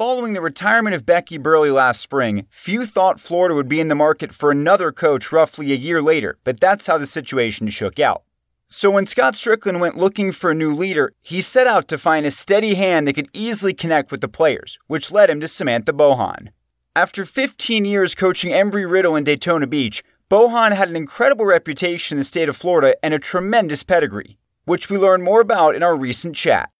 [0.00, 3.94] Following the retirement of Becky Burleigh last spring, few thought Florida would be in the
[3.94, 8.22] market for another coach roughly a year later, but that's how the situation shook out.
[8.70, 12.24] So when Scott Stricklin went looking for a new leader, he set out to find
[12.24, 15.92] a steady hand that could easily connect with the players, which led him to Samantha
[15.92, 16.48] Bohon.
[16.96, 22.20] After 15 years coaching Embry Riddle in Daytona Beach, Bohon had an incredible reputation in
[22.20, 25.94] the state of Florida and a tremendous pedigree, which we learned more about in our
[25.94, 26.70] recent chat.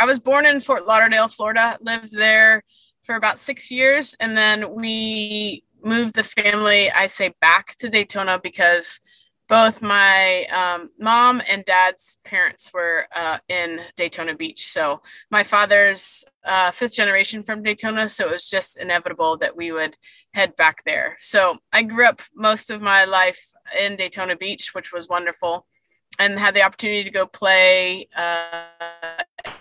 [0.00, 2.64] I was born in Fort Lauderdale, Florida, lived there
[3.02, 8.40] for about six years, and then we moved the family, I say, back to Daytona
[8.42, 8.98] because
[9.46, 14.68] both my um, mom and dad's parents were uh, in Daytona Beach.
[14.68, 18.08] So my father's uh, fifth generation from Daytona.
[18.08, 19.98] So it was just inevitable that we would
[20.32, 21.14] head back there.
[21.18, 25.66] So I grew up most of my life in Daytona Beach, which was wonderful,
[26.18, 28.64] and had the opportunity to go play uh,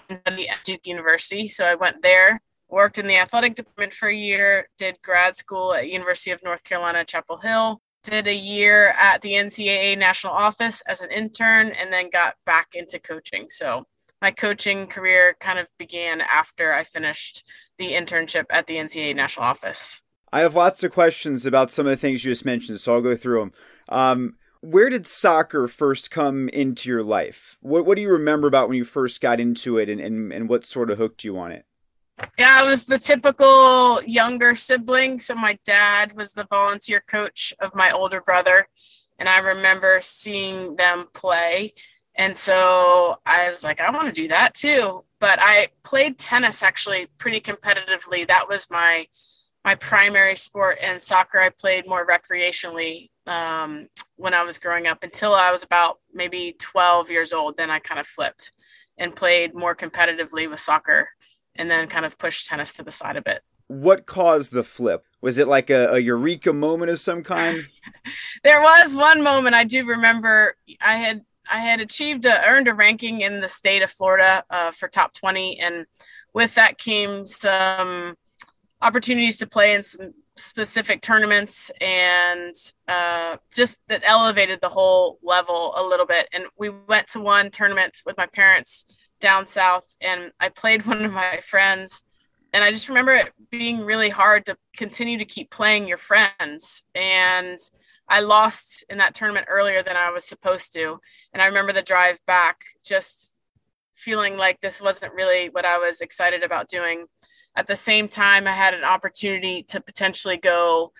[0.09, 1.47] at Duke University.
[1.47, 5.73] So I went there worked in the athletic department for a year, did grad school
[5.73, 10.81] at University of North Carolina, Chapel Hill, did a year at the NCAA national office
[10.81, 13.47] as an intern, and then got back into coaching.
[13.49, 13.85] So
[14.21, 17.45] my coaching career kind of began after I finished
[17.77, 20.03] the internship at the NCAA national office.
[20.31, 23.01] I have lots of questions about some of the things you just mentioned, so I'll
[23.01, 23.53] go through them.
[23.89, 27.57] Um, where did soccer first come into your life?
[27.61, 30.49] What, what do you remember about when you first got into it, and, and, and
[30.49, 31.65] what sort of hooked you on it?
[32.37, 35.19] Yeah, I was the typical younger sibling.
[35.19, 38.67] So my dad was the volunteer coach of my older brother.
[39.17, 41.73] And I remember seeing them play.
[42.15, 45.03] And so I was like, I want to do that too.
[45.19, 48.27] But I played tennis actually pretty competitively.
[48.27, 49.07] That was my
[49.65, 55.03] my primary sport and soccer I played more recreationally um, when I was growing up
[55.03, 57.55] until I was about maybe 12 years old.
[57.55, 58.51] Then I kind of flipped
[58.97, 61.09] and played more competitively with soccer
[61.55, 63.41] and then kind of pushed tennis to the side a bit.
[63.67, 65.05] What caused the flip?
[65.21, 67.67] Was it like a, a eureka moment of some kind?
[68.43, 70.55] there was one moment I do remember.
[70.81, 74.71] I had I had achieved a, earned a ranking in the state of Florida uh,
[74.71, 75.85] for top 20 and
[76.33, 78.15] with that came some
[78.81, 82.53] opportunities to play in some specific tournaments and
[82.87, 86.27] uh, just that elevated the whole level a little bit.
[86.33, 88.85] And we went to one tournament with my parents
[89.19, 92.03] down south and I played one of my friends.
[92.51, 96.83] And I just remember it being really hard to continue to keep playing your friends.
[96.95, 97.59] And
[98.07, 100.99] I lost in that tournament earlier than I was supposed to.
[101.31, 103.39] And I remember the drive back just
[103.93, 107.05] feeling like this wasn't really what I was excited about doing
[107.59, 110.93] at the same time I had an opportunity to potentially go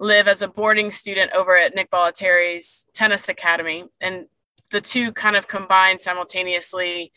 [0.00, 4.26] live as a boarding student over at Nick Bollettieri's tennis academy and
[4.70, 7.12] the two kind of combined simultaneously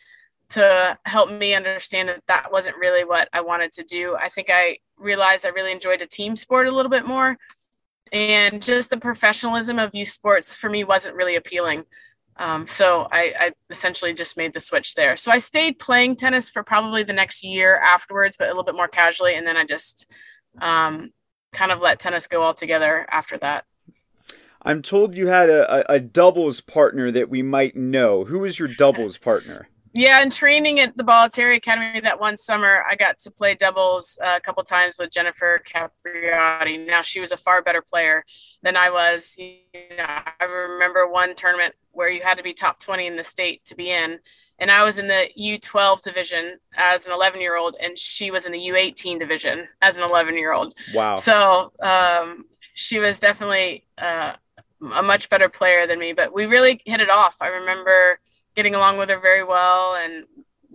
[0.49, 4.15] to help me understand that that wasn't really what I wanted to do.
[4.21, 7.37] I think I realized I really enjoyed a team sport a little bit more.
[8.11, 11.85] And just the professionalism of youth sports for me wasn't really appealing.
[12.37, 15.15] Um, so I, I, essentially just made the switch there.
[15.15, 18.75] So I stayed playing tennis for probably the next year afterwards, but a little bit
[18.75, 19.35] more casually.
[19.35, 20.11] And then I just
[20.61, 21.11] um,
[21.53, 23.63] kind of let tennis go altogether after that.
[24.63, 28.25] I'm told you had a, a, doubles partner that we might know.
[28.25, 29.69] Who was your doubles partner?
[29.93, 34.17] Yeah, in training at the Bollettieri Academy that one summer, I got to play doubles
[34.21, 36.85] uh, a couple times with Jennifer Capriati.
[36.85, 38.25] Now she was a far better player
[38.61, 39.35] than I was.
[39.37, 39.55] You
[39.97, 43.65] know, I remember one tournament where you had to be top 20 in the state
[43.65, 44.19] to be in,
[44.59, 48.45] and I was in the U12 division as an 11 year old, and she was
[48.45, 50.75] in the U18 division as an 11 year old.
[50.93, 51.15] Wow!
[51.17, 54.33] So um, she was definitely uh,
[54.93, 57.37] a much better player than me, but we really hit it off.
[57.41, 58.19] I remember
[58.55, 60.23] getting along with her very well and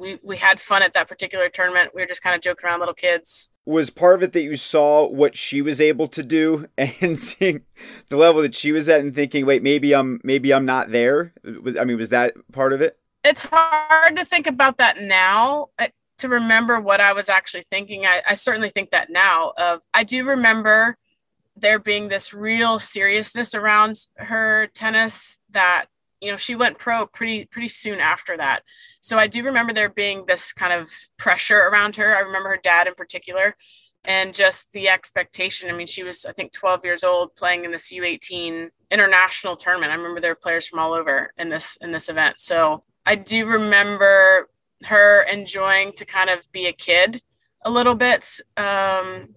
[0.00, 1.90] we, we had fun at that particular tournament.
[1.94, 3.50] We were just kind of joking around little kids.
[3.70, 7.62] Was part of it that you saw what she was able to do and seeing
[8.08, 11.32] the level that she was at and thinking, wait, maybe I'm maybe I'm not there?
[11.62, 12.98] Was I mean, was that part of it?
[13.22, 15.68] It's hard to think about that now.
[15.78, 19.52] Uh, to remember what I was actually thinking, I, I certainly think that now.
[19.56, 20.96] Of I do remember
[21.56, 25.86] there being this real seriousness around her tennis that
[26.20, 28.62] you know she went pro pretty pretty soon after that.
[29.00, 32.16] So i do remember there being this kind of pressure around her.
[32.16, 33.56] I remember her dad in particular
[34.04, 35.70] and just the expectation.
[35.70, 39.92] I mean she was i think 12 years old playing in this u18 international tournament.
[39.92, 42.40] I remember there were players from all over in this in this event.
[42.40, 44.48] So i do remember
[44.84, 47.20] her enjoying to kind of be a kid
[47.62, 49.34] a little bit um,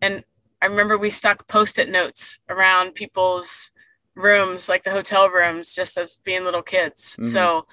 [0.00, 0.24] and
[0.60, 3.70] i remember we stuck post-it notes around people's
[4.20, 7.16] rooms, like the hotel rooms, just as being little kids.
[7.16, 7.30] Mm-hmm.
[7.30, 7.64] So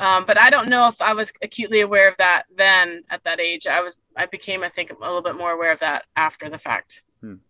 [0.00, 3.40] Um, but I don't know if I was acutely aware of that then at that
[3.40, 3.66] age.
[3.66, 6.58] I was I became I think a little bit more aware of that after the
[6.58, 7.02] fact.
[7.20, 7.40] Hmm.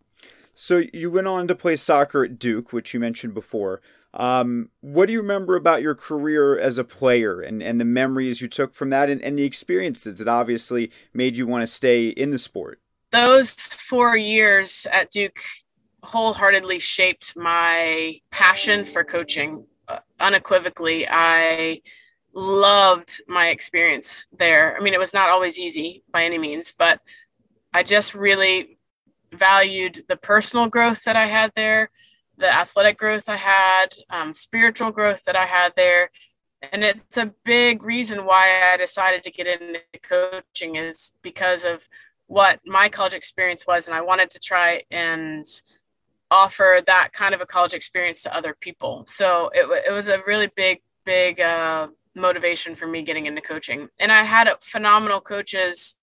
[0.54, 3.82] So you went on to play soccer at Duke, which you mentioned before.
[4.14, 8.40] Um, what do you remember about your career as a player and, and the memories
[8.40, 12.08] you took from that and, and the experiences that obviously made you want to stay
[12.08, 12.80] in the sport?
[13.12, 15.42] Those four years at Duke
[16.02, 19.66] wholeheartedly shaped my passion for coaching.
[19.88, 21.82] Uh, unequivocally, I
[22.32, 24.76] loved my experience there.
[24.76, 27.00] I mean, it was not always easy by any means, but
[27.72, 28.78] I just really
[29.32, 31.90] valued the personal growth that I had there,
[32.36, 36.10] the athletic growth I had, um, spiritual growth that I had there.
[36.72, 41.88] And it's a big reason why I decided to get into coaching is because of
[42.26, 43.88] what my college experience was.
[43.88, 45.46] And I wanted to try and
[46.30, 49.04] offer that kind of a college experience to other people.
[49.06, 53.88] So it, it was a really big, big uh, motivation for me getting into coaching.
[53.98, 55.96] And I had phenomenal coaches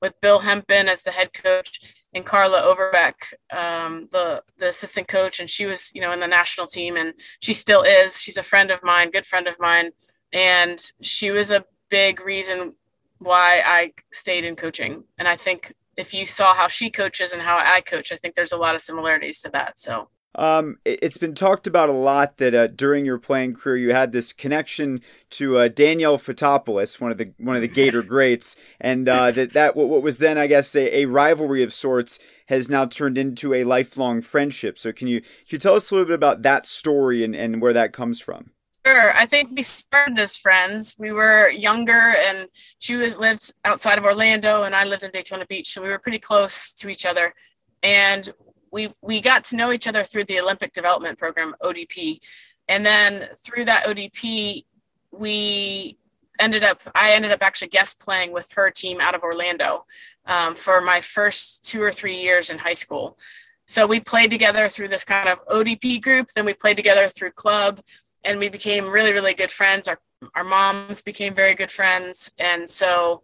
[0.00, 1.80] with Bill Hempen as the head coach
[2.14, 6.26] and Carla Overbeck, um, the the assistant coach, and she was you know in the
[6.26, 8.20] national team, and she still is.
[8.20, 9.90] She's a friend of mine, good friend of mine,
[10.32, 12.74] and she was a big reason
[13.18, 15.04] why I stayed in coaching.
[15.18, 18.34] And I think if you saw how she coaches and how I coach, I think
[18.34, 19.78] there's a lot of similarities to that.
[19.78, 20.08] So.
[20.36, 24.12] Um, it's been talked about a lot that uh, during your playing career you had
[24.12, 29.08] this connection to uh, Danielle Fotopoulos, one of the one of the Gator greats, and
[29.08, 32.84] uh, that that what was then I guess a, a, rivalry of sorts has now
[32.86, 34.78] turned into a lifelong friendship.
[34.78, 37.60] So can you can you tell us a little bit about that story and, and
[37.60, 38.52] where that comes from?
[38.86, 39.12] Sure.
[39.12, 40.96] I think we started as friends.
[40.98, 45.44] We were younger, and she was lived outside of Orlando, and I lived in Daytona
[45.46, 47.34] Beach, so we were pretty close to each other.
[47.82, 48.28] And
[48.72, 52.20] we we got to know each other through the Olympic Development Program (ODP),
[52.68, 54.64] and then through that ODP,
[55.10, 55.98] we
[56.38, 56.80] ended up.
[56.94, 59.84] I ended up actually guest playing with her team out of Orlando
[60.24, 63.18] um, for my first two or three years in high school.
[63.66, 66.30] So we played together through this kind of ODP group.
[66.34, 67.80] Then we played together through club
[68.24, 69.88] and we became really really good friends.
[69.88, 69.98] Our
[70.34, 72.30] our moms became very good friends.
[72.38, 73.22] And so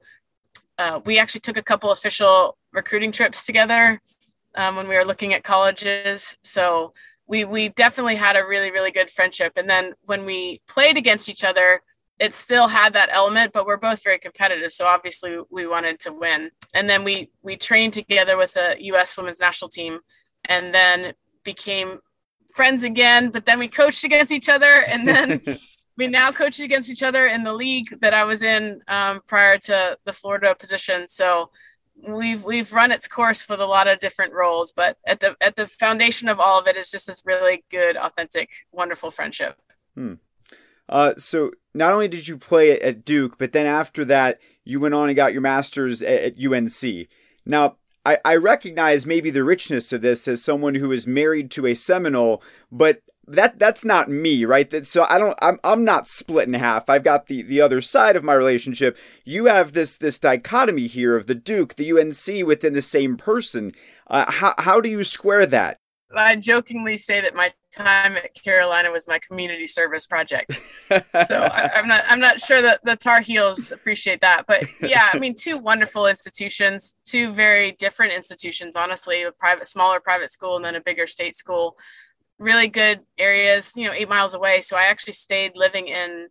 [0.78, 4.00] uh, we actually took a couple official recruiting trips together
[4.54, 6.36] um, when we were looking at colleges.
[6.42, 6.92] So
[7.26, 9.52] we we definitely had a really really good friendship.
[9.56, 11.82] And then when we played against each other
[12.18, 14.72] it still had that element but we're both very competitive.
[14.72, 16.50] So obviously we wanted to win.
[16.72, 20.00] And then we we trained together with the us women's national team
[20.46, 21.12] and then
[21.44, 22.00] became
[22.56, 25.42] friends again, but then we coached against each other, and then
[25.96, 29.58] we now coach against each other in the league that I was in um, prior
[29.58, 31.06] to the Florida position.
[31.08, 31.50] So
[32.08, 35.56] we've we've run its course with a lot of different roles, but at the at
[35.56, 39.60] the foundation of all of it is just this really good, authentic, wonderful friendship.
[39.94, 40.14] Hmm.
[40.88, 44.94] Uh, so not only did you play at Duke, but then after that, you went
[44.94, 47.08] on and got your master's at, at UNC.
[47.44, 51.66] Now, I, I recognize maybe the richness of this as someone who is married to
[51.66, 52.40] a Seminole,
[52.70, 54.70] but that that's not me, right?
[54.70, 56.88] That, so I don't I'm I'm not split in half.
[56.88, 58.96] I've got the the other side of my relationship.
[59.24, 63.72] You have this this dichotomy here of the Duke, the UNC within the same person.
[64.06, 65.78] Uh, how how do you square that?
[66.14, 70.60] I jokingly say that my time at Carolina was my community service project.
[70.88, 75.10] so I, am not I'm not sure that the Tar Heels appreciate that, but yeah,
[75.12, 78.76] I mean, two wonderful institutions, two very different institutions.
[78.76, 81.76] Honestly, a private, smaller private school, and then a bigger state school.
[82.38, 84.60] Really good areas, you know, eight miles away.
[84.60, 86.28] So I actually stayed living in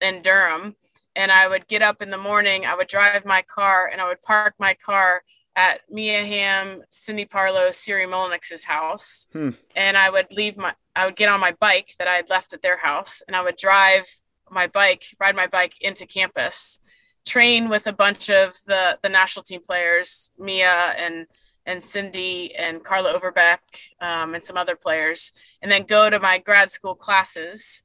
[0.00, 0.76] in Durham,
[1.14, 2.66] and I would get up in the morning.
[2.66, 5.22] I would drive my car, and I would park my car
[5.56, 9.26] at Mia Hamm, Cindy Parlow, Siri Mullinix's house.
[9.32, 9.50] Hmm.
[9.74, 12.52] And I would leave my, I would get on my bike that I had left
[12.52, 14.06] at their house and I would drive
[14.50, 16.78] my bike, ride my bike into campus,
[17.26, 21.26] train with a bunch of the, the national team players, Mia and,
[21.66, 23.60] and Cindy and Carla Overbeck
[24.00, 27.82] um, and some other players, and then go to my grad school classes,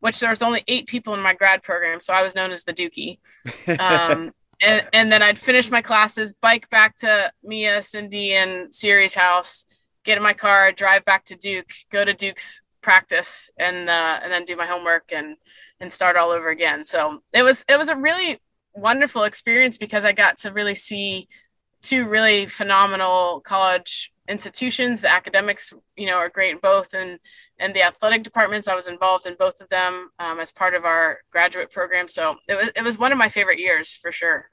[0.00, 2.00] which there was only eight people in my grad program.
[2.00, 3.18] So I was known as the Dookie.
[3.78, 4.32] Um,
[4.62, 9.64] and, and then I'd finish my classes, bike back to Mia, Cindy, and Siri's house,
[10.04, 14.32] get in my car, drive back to Duke, go to Duke's practice, and uh, and
[14.32, 15.36] then do my homework and
[15.80, 16.84] and start all over again.
[16.84, 18.40] So it was it was a really
[18.74, 21.28] wonderful experience because I got to really see
[21.82, 25.00] two really phenomenal college institutions.
[25.00, 27.18] The academics, you know, are great both, and
[27.58, 28.68] and the athletic departments.
[28.68, 32.08] I was involved in both of them um, as part of our graduate program.
[32.08, 34.50] So it was it was one of my favorite years for sure.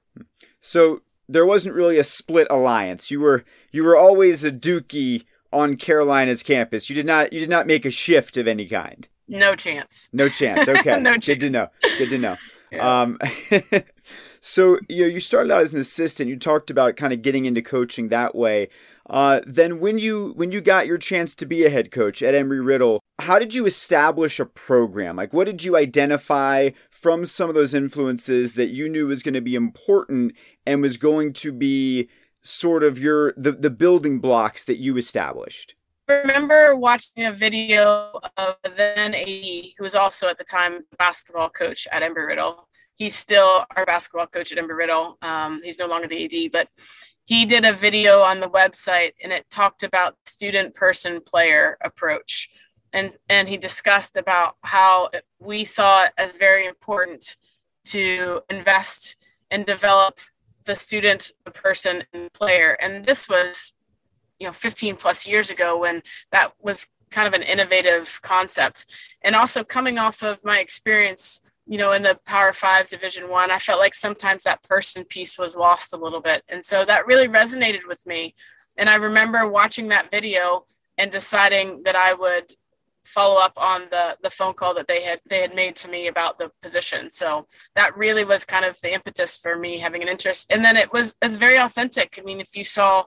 [0.60, 3.12] So there wasn't really a split alliance.
[3.12, 5.26] You were you were always a Dookie
[5.58, 6.90] on Carolina's campus.
[6.90, 9.08] You did not you did not make a shift of any kind.
[9.28, 10.10] No chance.
[10.14, 10.68] No chance.
[10.78, 11.00] Okay.
[11.00, 11.26] no chance.
[11.26, 11.68] Good to know.
[11.98, 12.38] Good to know.
[12.72, 13.02] Yeah.
[13.02, 13.18] Um,
[14.42, 16.30] so you know, you started out as an assistant.
[16.30, 18.70] You talked about kind of getting into coaching that way.
[19.10, 22.36] Uh, then when you when you got your chance to be a head coach at
[22.36, 25.16] Embry Riddle, how did you establish a program?
[25.16, 29.34] Like, what did you identify from some of those influences that you knew was going
[29.34, 30.34] to be important
[30.66, 32.10] and was going to be
[32.48, 35.76] sort of your the, the building blocks that you established?
[36.10, 41.50] I remember watching a video of then AD, who was also at the time basketball
[41.50, 42.70] coach at Embry Riddle.
[42.96, 45.18] He's still our basketball coach at Embry Riddle.
[45.22, 46.70] Um, he's no longer the AD, but
[47.26, 52.50] he did a video on the website and it talked about student person player approach
[52.94, 57.36] and and he discussed about how we saw it as very important
[57.86, 59.16] to invest
[59.52, 60.20] and develop
[60.68, 62.78] the student the person and player.
[62.80, 63.74] And this was
[64.40, 68.86] you know 15 plus years ago when that was kind of an innovative concept.
[69.24, 73.50] And also coming off of my experience you know in the power five division one
[73.52, 76.44] I, felt like sometimes that person piece was lost a little bit.
[76.48, 78.36] And so that really resonated with me.
[78.78, 80.66] And i remember watching that video
[81.00, 82.54] and deciding that i would
[83.08, 86.08] follow up on the the phone call that they had they had made to me
[86.08, 87.46] about the position so
[87.76, 90.92] that really was kind of the impetus for me having an interest and then it
[90.92, 93.04] was it was very authentic i mean if you saw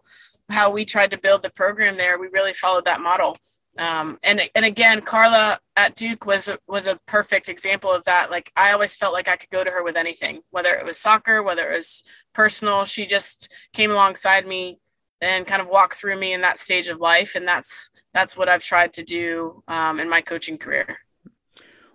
[0.48, 3.36] how we tried to build the program there we really followed that model
[3.78, 8.30] um, and and again, Carla at Duke was was a perfect example of that.
[8.30, 10.98] Like I always felt like I could go to her with anything, whether it was
[10.98, 12.02] soccer, whether it was
[12.34, 12.84] personal.
[12.84, 14.79] She just came alongside me
[15.20, 18.48] and kind of walk through me in that stage of life, and that's that's what
[18.48, 20.98] I've tried to do um, in my coaching career.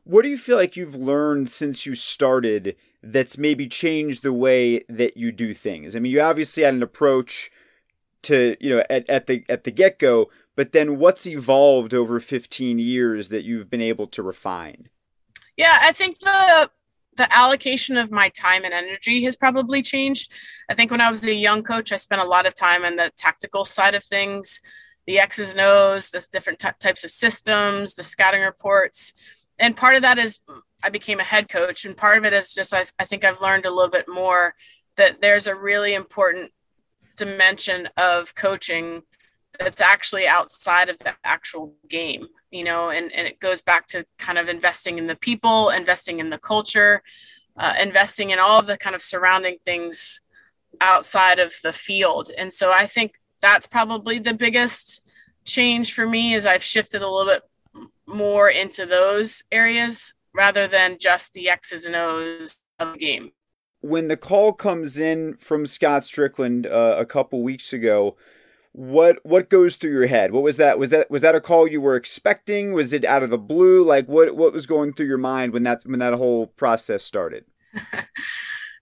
[0.03, 4.83] What do you feel like you've learned since you started that's maybe changed the way
[4.87, 5.95] that you do things?
[5.95, 7.51] I mean, you obviously had an approach
[8.23, 12.19] to you know at, at the at the get go but then what's evolved over
[12.19, 14.89] 15 years that you've been able to refine?
[15.57, 16.69] Yeah, I think the
[17.15, 20.31] the allocation of my time and energy has probably changed.
[20.69, 22.95] I think when I was a young coach, I spent a lot of time on
[22.95, 24.59] the tactical side of things,
[25.07, 29.13] the X's and O's, the different t- types of systems, the scouting reports.
[29.59, 30.39] And part of that is
[30.83, 31.85] I became a head coach.
[31.85, 34.53] And part of it is just I, I think I've learned a little bit more
[34.97, 36.51] that there's a really important
[37.15, 39.03] dimension of coaching
[39.59, 44.05] that's actually outside of the actual game you know and, and it goes back to
[44.17, 47.01] kind of investing in the people investing in the culture
[47.57, 50.21] uh, investing in all the kind of surrounding things
[50.81, 52.29] outside of the field.
[52.37, 55.01] And so i think that's probably the biggest
[55.43, 57.43] change for me is i've shifted a little bit
[58.07, 63.31] more into those areas rather than just the x's and o's of the game.
[63.81, 68.15] When the call comes in from scott stricklin uh, a couple weeks ago
[68.75, 70.33] what what goes through your head?
[70.33, 70.77] What was that?
[70.77, 72.73] Was that was that a call you were expecting?
[72.73, 73.85] Was it out of the blue?
[73.85, 77.45] Like what what was going through your mind when that when that whole process started?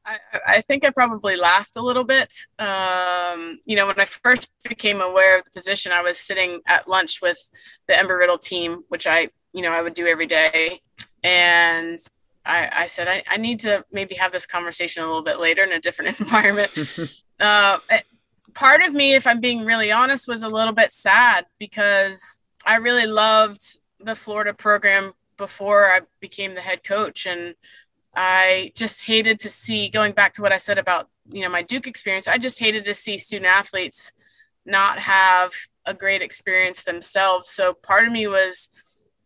[0.06, 2.34] I, I, think I probably laughed a little bit.
[2.60, 6.90] Um, you know, when I first became aware of the position, I was sitting at
[6.90, 7.40] lunch with
[7.88, 10.82] the Embry Riddle team, which I, you know, I would do every day.
[11.24, 12.00] And
[12.46, 15.64] I, I said, I, I need to maybe have this conversation a little bit later
[15.64, 16.72] in a different environment.
[17.40, 17.80] uh,
[18.54, 22.78] part of me, if I'm being really honest, was a little bit sad because I
[22.78, 27.26] really loved the Florida program before I became the head coach.
[27.26, 27.56] And
[28.16, 31.62] I just hated to see, going back to what I said about, you know, my
[31.62, 34.12] Duke experience, I just hated to see student athletes
[34.66, 35.54] not have
[35.86, 37.50] a great experience themselves.
[37.50, 38.70] So part of me was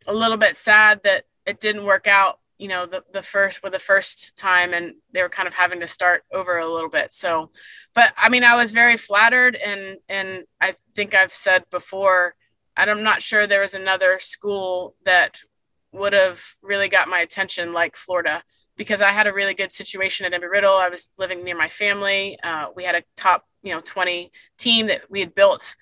[0.07, 3.69] a little bit sad that it didn't work out you know the, the first for
[3.69, 7.13] the first time and they were kind of having to start over a little bit
[7.13, 7.51] so
[7.97, 12.35] but i mean i was very flattered and and i think i've said before
[12.77, 15.41] and i'm not sure there was another school that
[15.91, 18.43] would have really got my attention like florida
[18.77, 20.75] because i had a really good situation at embry riddle.
[20.75, 22.37] I was living near my family.
[22.43, 25.75] Uh, we had a top you know 20 team that we had built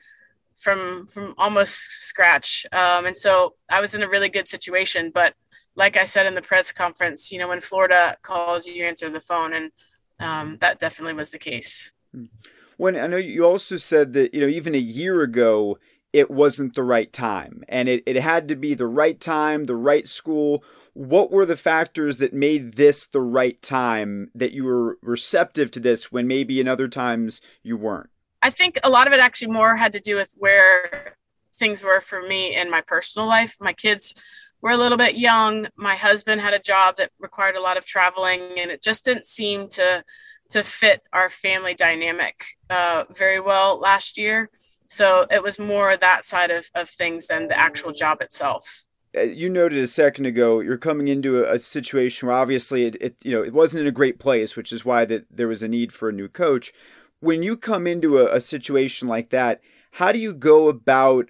[0.56, 2.66] from from almost scratch.
[2.72, 5.12] Um, and so i was in a really good situation.
[5.14, 5.34] But
[5.76, 9.20] like I said in the press conference, you know, when Florida calls, you answer the
[9.20, 9.72] phone, and
[10.20, 11.92] um, that definitely was the case.
[12.16, 12.26] Hmm.
[12.78, 15.78] When I know you also said that you know even a year ago
[16.12, 19.76] it wasn't the right time, and it, it had to be the right time, the
[19.76, 20.64] right school.
[20.94, 25.80] What were the factors that made this the right time that you were receptive to
[25.82, 28.10] this when maybe in other times you weren't?
[28.42, 31.16] I think a lot of it actually more had to do with where
[31.54, 33.58] things were for me in my personal life.
[33.60, 34.14] My kids
[34.62, 35.68] we're a little bit young.
[35.76, 39.28] My husband had a job that required a lot of traveling, and it just didn't
[39.28, 40.04] seem to
[40.50, 44.50] to fit our family dynamic uh, very well last year.
[44.88, 48.86] So it was more that side of, of things than the actual job itself.
[49.18, 52.96] uh, you noted a second ago, you're coming into a, a situation where obviously it,
[53.00, 55.64] it, you know, it wasn't in a great place, which is why that there was
[55.64, 56.74] a need for a new coach.
[57.20, 59.62] When you come into a, a situation like that,
[59.94, 61.30] how do you go about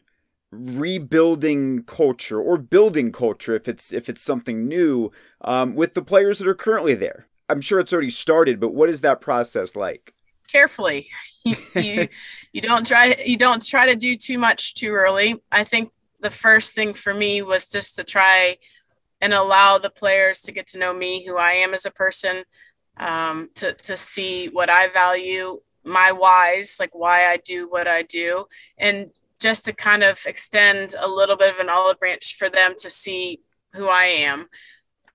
[0.51, 5.11] rebuilding culture or building culture if it's if it's something new
[5.41, 7.28] um, with the players that are currently there?
[7.49, 10.13] I'm sure it's already started, but what is that process like?
[10.51, 11.09] Carefully,
[11.43, 12.07] you, you,
[12.53, 15.41] you don't try you don't try to do too much too early.
[15.51, 15.91] I think
[16.21, 18.57] the first thing for me was just to try
[19.21, 22.43] and allow the players to get to know me, who I am as a person,
[22.97, 28.03] um, to to see what I value, my whys, like why I do what I
[28.03, 28.45] do,
[28.77, 32.73] and just to kind of extend a little bit of an olive branch for them
[32.79, 33.41] to see
[33.73, 34.47] who I am.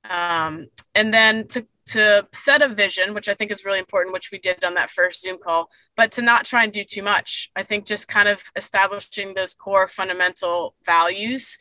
[0.08, 4.30] Um, and then to to set a vision, which I think is really important, which
[4.30, 7.50] we did on that first Zoom call, but to not try and do too much.
[7.56, 11.58] I think just kind of establishing those core fundamental values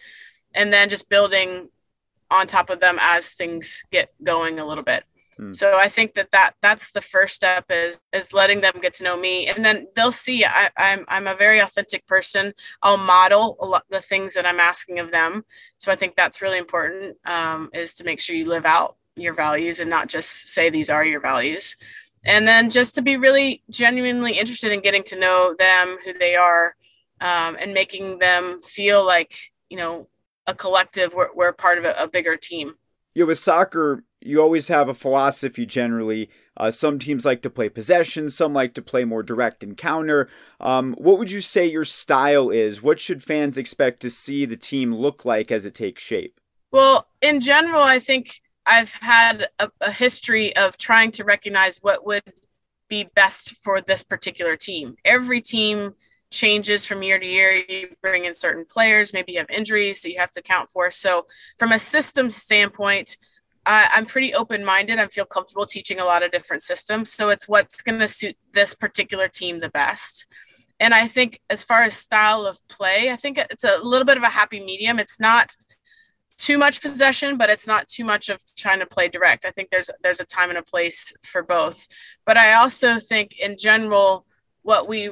[0.54, 1.70] and then just building
[2.32, 5.04] on top of them as things get going a little bit.
[5.38, 5.54] Hmm.
[5.54, 9.04] So I think that, that that's the first step is is letting them get to
[9.04, 12.54] know me, and then they'll see I, I'm I'm a very authentic person.
[12.84, 15.46] I'll model a lot the things that I'm asking of them.
[15.78, 19.34] So I think that's really important um, is to make sure you live out your
[19.34, 21.76] values and not just say these are your values.
[22.26, 26.36] And then just to be really genuinely interested in getting to know them, who they
[26.36, 26.76] are,
[27.22, 29.36] um, and making them feel like,
[29.70, 30.08] you know,
[30.48, 32.74] a collective, we're, we're part of a, a bigger team.
[33.14, 36.30] You know, with soccer, you always have a philosophy generally.
[36.58, 40.30] Uh, some teams like to play possession, some like to play more direct encounter.
[40.60, 42.84] Um, what would you say your style is?
[42.84, 46.40] What should fans expect to see the team look like as it takes shape?
[46.72, 52.06] Well, in general, I think I've had a, a history of trying to recognize what
[52.06, 52.22] would
[52.88, 54.96] be best for this particular team.
[55.04, 55.96] Every team
[56.30, 57.64] changes from year to year.
[57.68, 60.92] You bring in certain players, maybe you have injuries that you have to account for.
[60.92, 61.26] So,
[61.58, 63.18] from a system standpoint,
[63.66, 65.00] I, I'm pretty open minded.
[65.00, 67.12] I feel comfortable teaching a lot of different systems.
[67.12, 70.28] So, it's what's going to suit this particular team the best.
[70.80, 74.18] And I think, as far as style of play, I think it's a little bit
[74.18, 75.00] of a happy medium.
[75.00, 75.56] It's not
[76.40, 79.46] too much possession, but it's not too much of trying to play direct.
[79.46, 81.88] I think there's there's a time and a place for both.
[82.26, 84.26] But I also think in general,
[84.64, 85.12] what we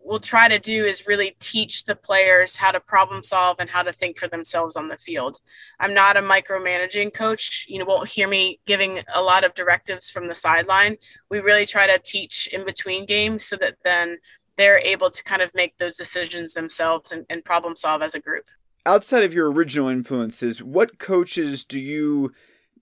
[0.00, 3.82] will try to do is really teach the players how to problem solve and how
[3.82, 5.40] to think for themselves on the field.
[5.78, 7.66] I'm not a micromanaging coach.
[7.68, 10.96] You know, won't hear me giving a lot of directives from the sideline.
[11.30, 14.18] We really try to teach in between games so that then
[14.56, 18.20] they're able to kind of make those decisions themselves and, and problem solve as a
[18.20, 18.46] group
[18.86, 22.32] outside of your original influences, what coaches do you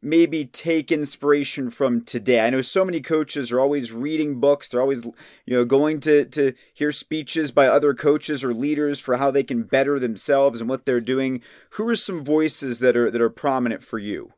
[0.03, 2.40] maybe take inspiration from today?
[2.40, 6.24] I know so many coaches are always reading books, they're always you know going to
[6.26, 10.70] to hear speeches by other coaches or leaders for how they can better themselves and
[10.70, 11.42] what they're doing.
[11.70, 14.32] Who are some voices that are that are prominent for you?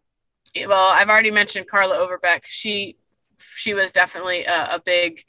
[0.67, 2.45] Well, I've already mentioned Carla Overbeck.
[2.45, 2.97] She
[3.39, 5.25] she was definitely a, a big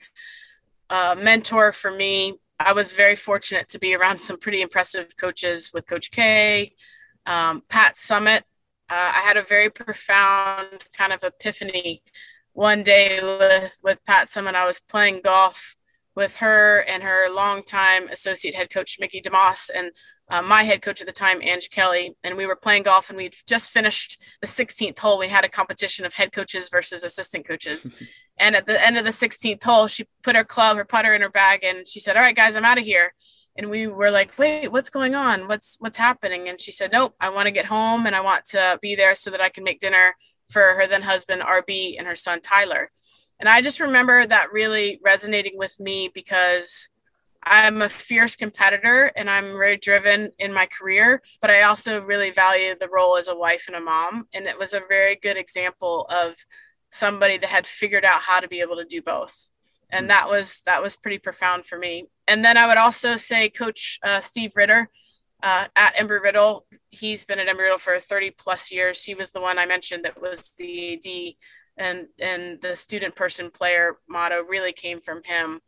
[0.90, 2.40] uh, mentor for me.
[2.60, 6.74] I was very fortunate to be around some pretty impressive coaches with Coach K,
[7.26, 8.42] um, Pat Summitt.
[8.90, 12.04] Uh, I had a very profound kind of epiphany
[12.54, 14.56] one day with with Pat Summitt.
[14.56, 15.76] I was playing golf
[16.16, 19.92] with her and her longtime associate head coach Mickey DeMoss and
[20.30, 23.18] uh, my head coach at the time, Ange Kelly, and we were playing golf and
[23.18, 25.20] we'd just finished the 16th hole.
[25.20, 27.92] We had a competition of head coaches versus assistant coaches.
[28.38, 31.22] and at the end of the 16th hole, she put her club, her putter in
[31.22, 33.14] her bag, and she said, All right, guys, I'm out of here.
[33.56, 35.48] And we were like, Wait, what's going on?
[35.48, 36.50] What's what's happening?
[36.50, 39.16] And she said, Nope, I want to get home and I want to be there
[39.16, 40.16] so that I can make dinner
[40.50, 42.92] for her then husband RB and her son Tyler.
[43.40, 46.90] And I just remember that really resonating with me because
[47.46, 52.32] I'm a fierce competitor and I'm very driven in my career, but I also really
[52.32, 54.28] value the role as a wife and a mom.
[54.34, 56.36] And it was a very good example of
[56.94, 59.50] somebody that had figured out how to be able to do both.
[59.90, 62.06] And that was that was pretty profound for me.
[62.28, 64.90] And then I would also say Coach uh, Steve Ridder
[65.44, 66.66] uh, at Embry Riddle.
[66.90, 69.04] He's been at Embry Riddle for 30 plus years.
[69.04, 71.34] He was the one I mentioned that was the AD,
[71.78, 75.62] and and the student person player motto really came from him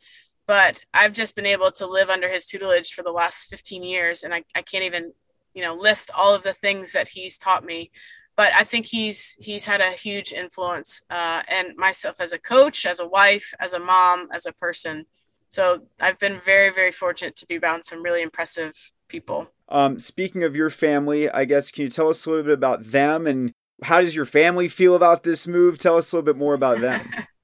[0.47, 4.23] but I've just been able to live under his tutelage for the last 15 years.
[4.23, 5.13] And I, I can't even,
[5.53, 7.91] you know, list all of the things that he's taught me.
[8.37, 12.85] But I think he's he's had a huge influence, uh, and myself as a coach,
[12.85, 15.05] as a wife, as a mom, as a person.
[15.47, 18.73] So I've been very very fortunate to be around some really impressive
[19.07, 19.47] people.
[19.69, 22.83] Um, speaking of your family, I guess can you tell us a little bit about
[22.83, 25.77] them and how does your family feel about this move?
[25.77, 27.01] Tell us a little bit more about them.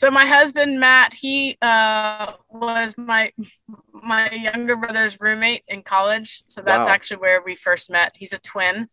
[0.00, 3.34] So my husband Matt, he uh, was my
[3.92, 6.42] my younger brother's roommate in college.
[6.46, 6.94] So that's wow.
[6.94, 8.16] actually where we first met.
[8.16, 8.88] He's a twin.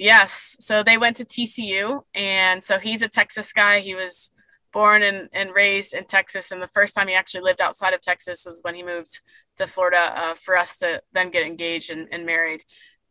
[0.00, 0.56] Yes.
[0.58, 2.00] So they went to TCU.
[2.14, 3.80] And so he's a Texas guy.
[3.80, 4.30] He was
[4.72, 6.50] born and, and raised in Texas.
[6.50, 9.20] And the first time he actually lived outside of Texas was when he moved
[9.56, 12.62] to Florida uh, for us to then get engaged and, and married.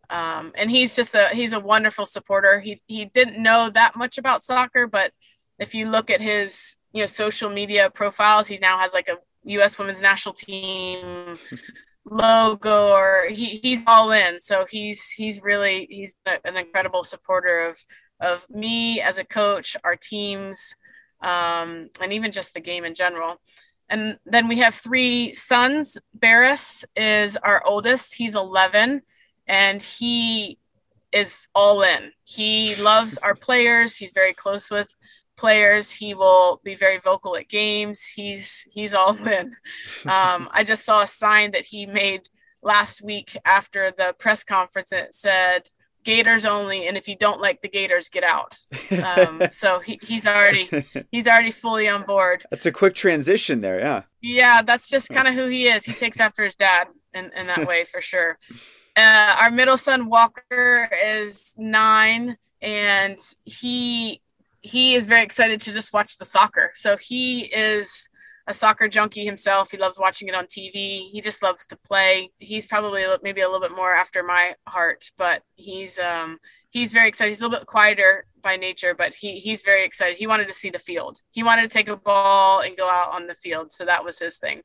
[0.09, 2.59] Um, and he's just a he's a wonderful supporter.
[2.59, 5.11] He he didn't know that much about soccer, but
[5.59, 9.17] if you look at his you know social media profiles, he now has like a
[9.43, 9.77] U.S.
[9.77, 11.37] Women's National Team
[12.09, 14.39] logo, or he he's all in.
[14.39, 17.77] So he's he's really he's an incredible supporter of
[18.19, 20.75] of me as a coach, our teams,
[21.21, 23.37] um, and even just the game in general.
[23.89, 25.97] And then we have three sons.
[26.13, 28.15] Barris is our oldest.
[28.15, 29.01] He's 11
[29.47, 30.59] and he
[31.11, 32.11] is all in.
[32.23, 33.95] He loves our players.
[33.95, 34.95] He's very close with
[35.39, 35.91] players.
[35.91, 38.05] He will be very vocal at games.
[38.05, 39.55] He's he's all in.
[40.05, 42.27] Um, I just saw a sign that he made
[42.61, 44.91] last week after the press conference.
[44.91, 45.69] It said
[46.03, 48.57] Gators only, and if you don't like the Gators, get out.
[49.03, 50.69] Um, so he, he's already
[51.11, 52.45] he's already fully on board.
[52.51, 54.03] That's a quick transition there, yeah.
[54.21, 55.85] Yeah, that's just kind of who he is.
[55.85, 58.37] He takes after his dad in, in that way for sure.
[58.97, 64.21] Uh, our middle son Walker is nine, and he
[64.61, 66.71] he is very excited to just watch the soccer.
[66.73, 68.09] So he is
[68.47, 69.71] a soccer junkie himself.
[69.71, 71.09] He loves watching it on TV.
[71.11, 72.31] He just loves to play.
[72.39, 76.39] He's probably maybe a little bit more after my heart, but he's um
[76.69, 77.29] he's very excited.
[77.29, 80.17] He's a little bit quieter by nature, but he he's very excited.
[80.17, 81.19] He wanted to see the field.
[81.31, 83.71] He wanted to take a ball and go out on the field.
[83.71, 84.61] So that was his thing.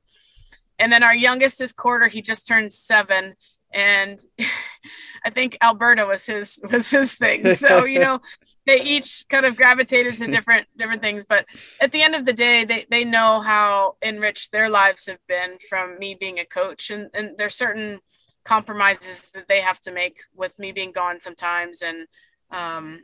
[0.78, 2.08] And then our youngest is Carter.
[2.08, 3.34] He just turned seven
[3.74, 4.20] and
[5.26, 7.52] I think Alberta was his was his thing.
[7.54, 8.20] So you know,
[8.66, 11.26] they each kind of gravitated to different different things.
[11.26, 11.46] But
[11.80, 15.58] at the end of the day, they they know how enriched their lives have been
[15.68, 18.00] from me being a coach, and and there's certain
[18.44, 22.06] compromises that they have to make with me being gone sometimes, and
[22.50, 23.00] um,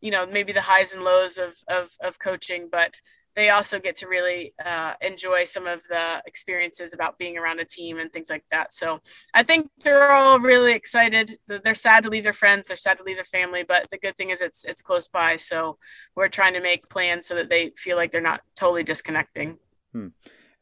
[0.00, 2.94] you know maybe the highs and lows of of of coaching, but
[3.34, 7.64] they also get to really uh, enjoy some of the experiences about being around a
[7.64, 8.72] team and things like that.
[8.72, 9.00] So
[9.32, 11.38] I think they're all really excited.
[11.46, 12.66] They're sad to leave their friends.
[12.66, 15.36] They're sad to leave their family, but the good thing is it's it's close by.
[15.36, 15.78] So
[16.14, 19.58] we're trying to make plans so that they feel like they're not totally disconnecting.
[19.92, 20.08] Hmm.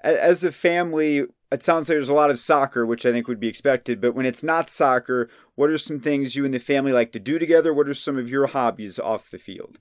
[0.03, 3.41] As a family, it sounds like there's a lot of soccer, which I think would
[3.41, 4.01] be expected.
[4.01, 7.21] But when it's not soccer, what are some things you and the family like to
[7.21, 7.75] do together?
[7.75, 9.79] What are some of your hobbies off the field?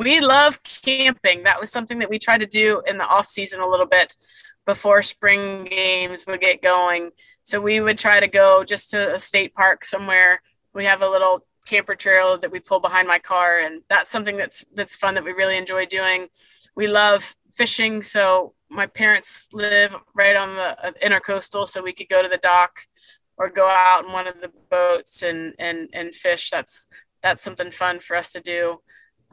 [0.00, 1.42] We love camping.
[1.42, 4.16] That was something that we tried to do in the off season a little bit
[4.64, 7.10] before spring games would get going.
[7.44, 10.40] So we would try to go just to a state park somewhere.
[10.72, 14.36] We have a little camper trail that we pull behind my car and that's something
[14.38, 16.28] that's that's fun that we really enjoy doing.
[16.74, 22.08] We love fishing, so my parents live right on the uh, intercoastal so we could
[22.08, 22.86] go to the dock
[23.36, 26.48] or go out in one of the boats and and and fish.
[26.48, 26.88] That's
[27.22, 28.80] that's something fun for us to do.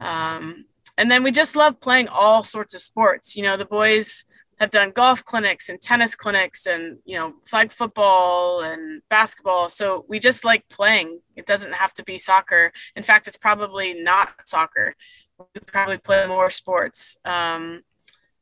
[0.00, 0.64] Um,
[0.96, 3.36] and then we just love playing all sorts of sports.
[3.36, 4.24] You know, the boys
[4.58, 9.68] have done golf clinics and tennis clinics and, you know, flag football and basketball.
[9.68, 11.18] So we just like playing.
[11.36, 12.72] It doesn't have to be soccer.
[12.96, 14.96] In fact, it's probably not soccer.
[15.38, 17.82] We probably play more sports um,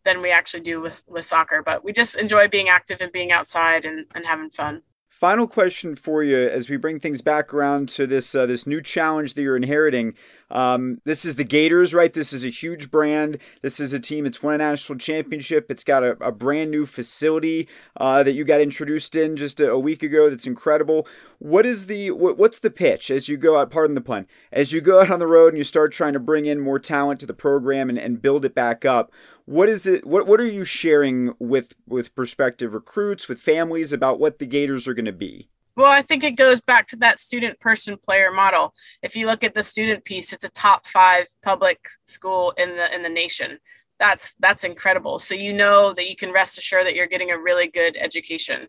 [0.05, 3.31] than we actually do with, with soccer, but we just enjoy being active and being
[3.31, 4.81] outside and, and having fun.
[5.11, 8.83] Final question for you as we bring things back around to this uh, this new
[8.83, 10.13] challenge that you're inheriting.
[10.51, 12.13] Um, this is the Gators, right?
[12.13, 13.39] This is a huge brand.
[13.63, 15.71] This is a team that's won a national championship.
[15.71, 19.71] It's got a, a brand new facility uh, that you got introduced in just a,
[19.71, 20.31] a, week ago.
[20.31, 21.07] That's incredible.
[21.39, 23.71] What is the what, what's the pitch as you go out?
[23.71, 24.27] Pardon the pun.
[24.53, 26.79] As you go out on the road and you start trying to bring in more
[26.79, 29.13] talent to the program and, and build it back up
[29.47, 34.19] what is it what what are you sharing with with prospective recruits with families about
[34.19, 37.19] what the gators are going to be well i think it goes back to that
[37.19, 38.73] student person player model
[39.03, 42.95] if you look at the student piece it's a top five public school in the
[42.95, 43.59] in the nation
[43.99, 47.39] that's that's incredible so you know that you can rest assured that you're getting a
[47.39, 48.69] really good education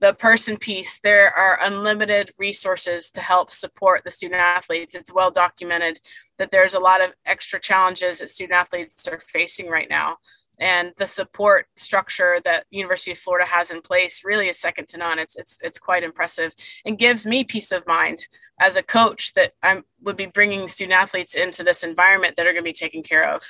[0.00, 4.94] the person piece, there are unlimited resources to help support the student athletes.
[4.94, 5.98] It's well documented
[6.38, 10.18] that there's a lot of extra challenges that student athletes are facing right now.
[10.60, 14.98] And the support structure that University of Florida has in place really is second to
[14.98, 15.18] none.
[15.18, 16.52] It's it's it's quite impressive
[16.84, 18.18] and gives me peace of mind
[18.60, 22.52] as a coach that I would be bringing student athletes into this environment that are
[22.52, 23.42] going to be taken care of.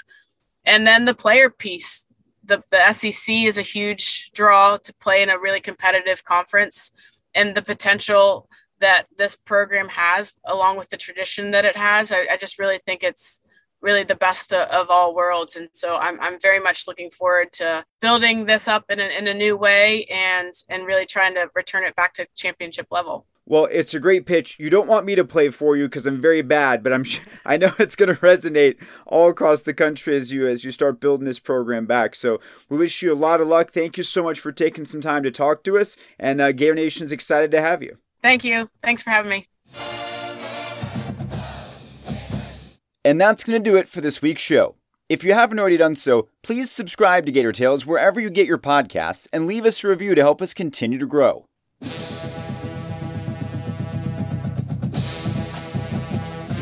[0.65, 2.05] And then the player piece,
[2.45, 6.91] the, the SEC is a huge draw to play in a really competitive conference
[7.35, 8.49] and the potential
[8.81, 12.79] that this program has along with the tradition that it has I, I, just really
[12.87, 13.41] think it's
[13.81, 15.57] really the best of all worlds.
[15.57, 19.27] And so I'm, I'm very much looking forward to building this up in a, in
[19.29, 23.27] a new way and, and really trying to return it back to championship level.
[23.49, 24.59] Well, it's a great pitch.
[24.59, 27.07] You don't want me to play for you because I'm very bad, but I'm
[27.47, 28.77] I know it's going to resonate
[29.07, 32.15] all across the country as you as you start building this program back.
[32.15, 33.73] So we wish you a lot of luck.
[33.73, 36.75] Thank you so much for taking some time to talk to us, and uh, Gator
[36.75, 37.97] Nation's excited to have you.
[38.23, 38.69] Thank you.
[38.83, 39.49] Thanks for having me.
[43.05, 44.75] And that's going to do it for this week's show.
[45.09, 48.59] If you haven't already done so, please subscribe to Gator Tales wherever you get your
[48.59, 51.47] podcasts and leave us a review to help us continue to grow.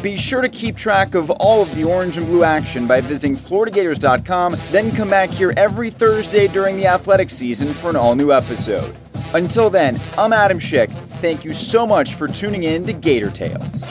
[0.01, 3.37] Be sure to keep track of all of the orange and blue action by visiting
[3.37, 8.31] FloridaGators.com, then come back here every Thursday during the athletic season for an all new
[8.31, 8.95] episode.
[9.35, 10.93] Until then, I'm Adam Schick.
[11.21, 13.85] Thank you so much for tuning in to Gator Tales.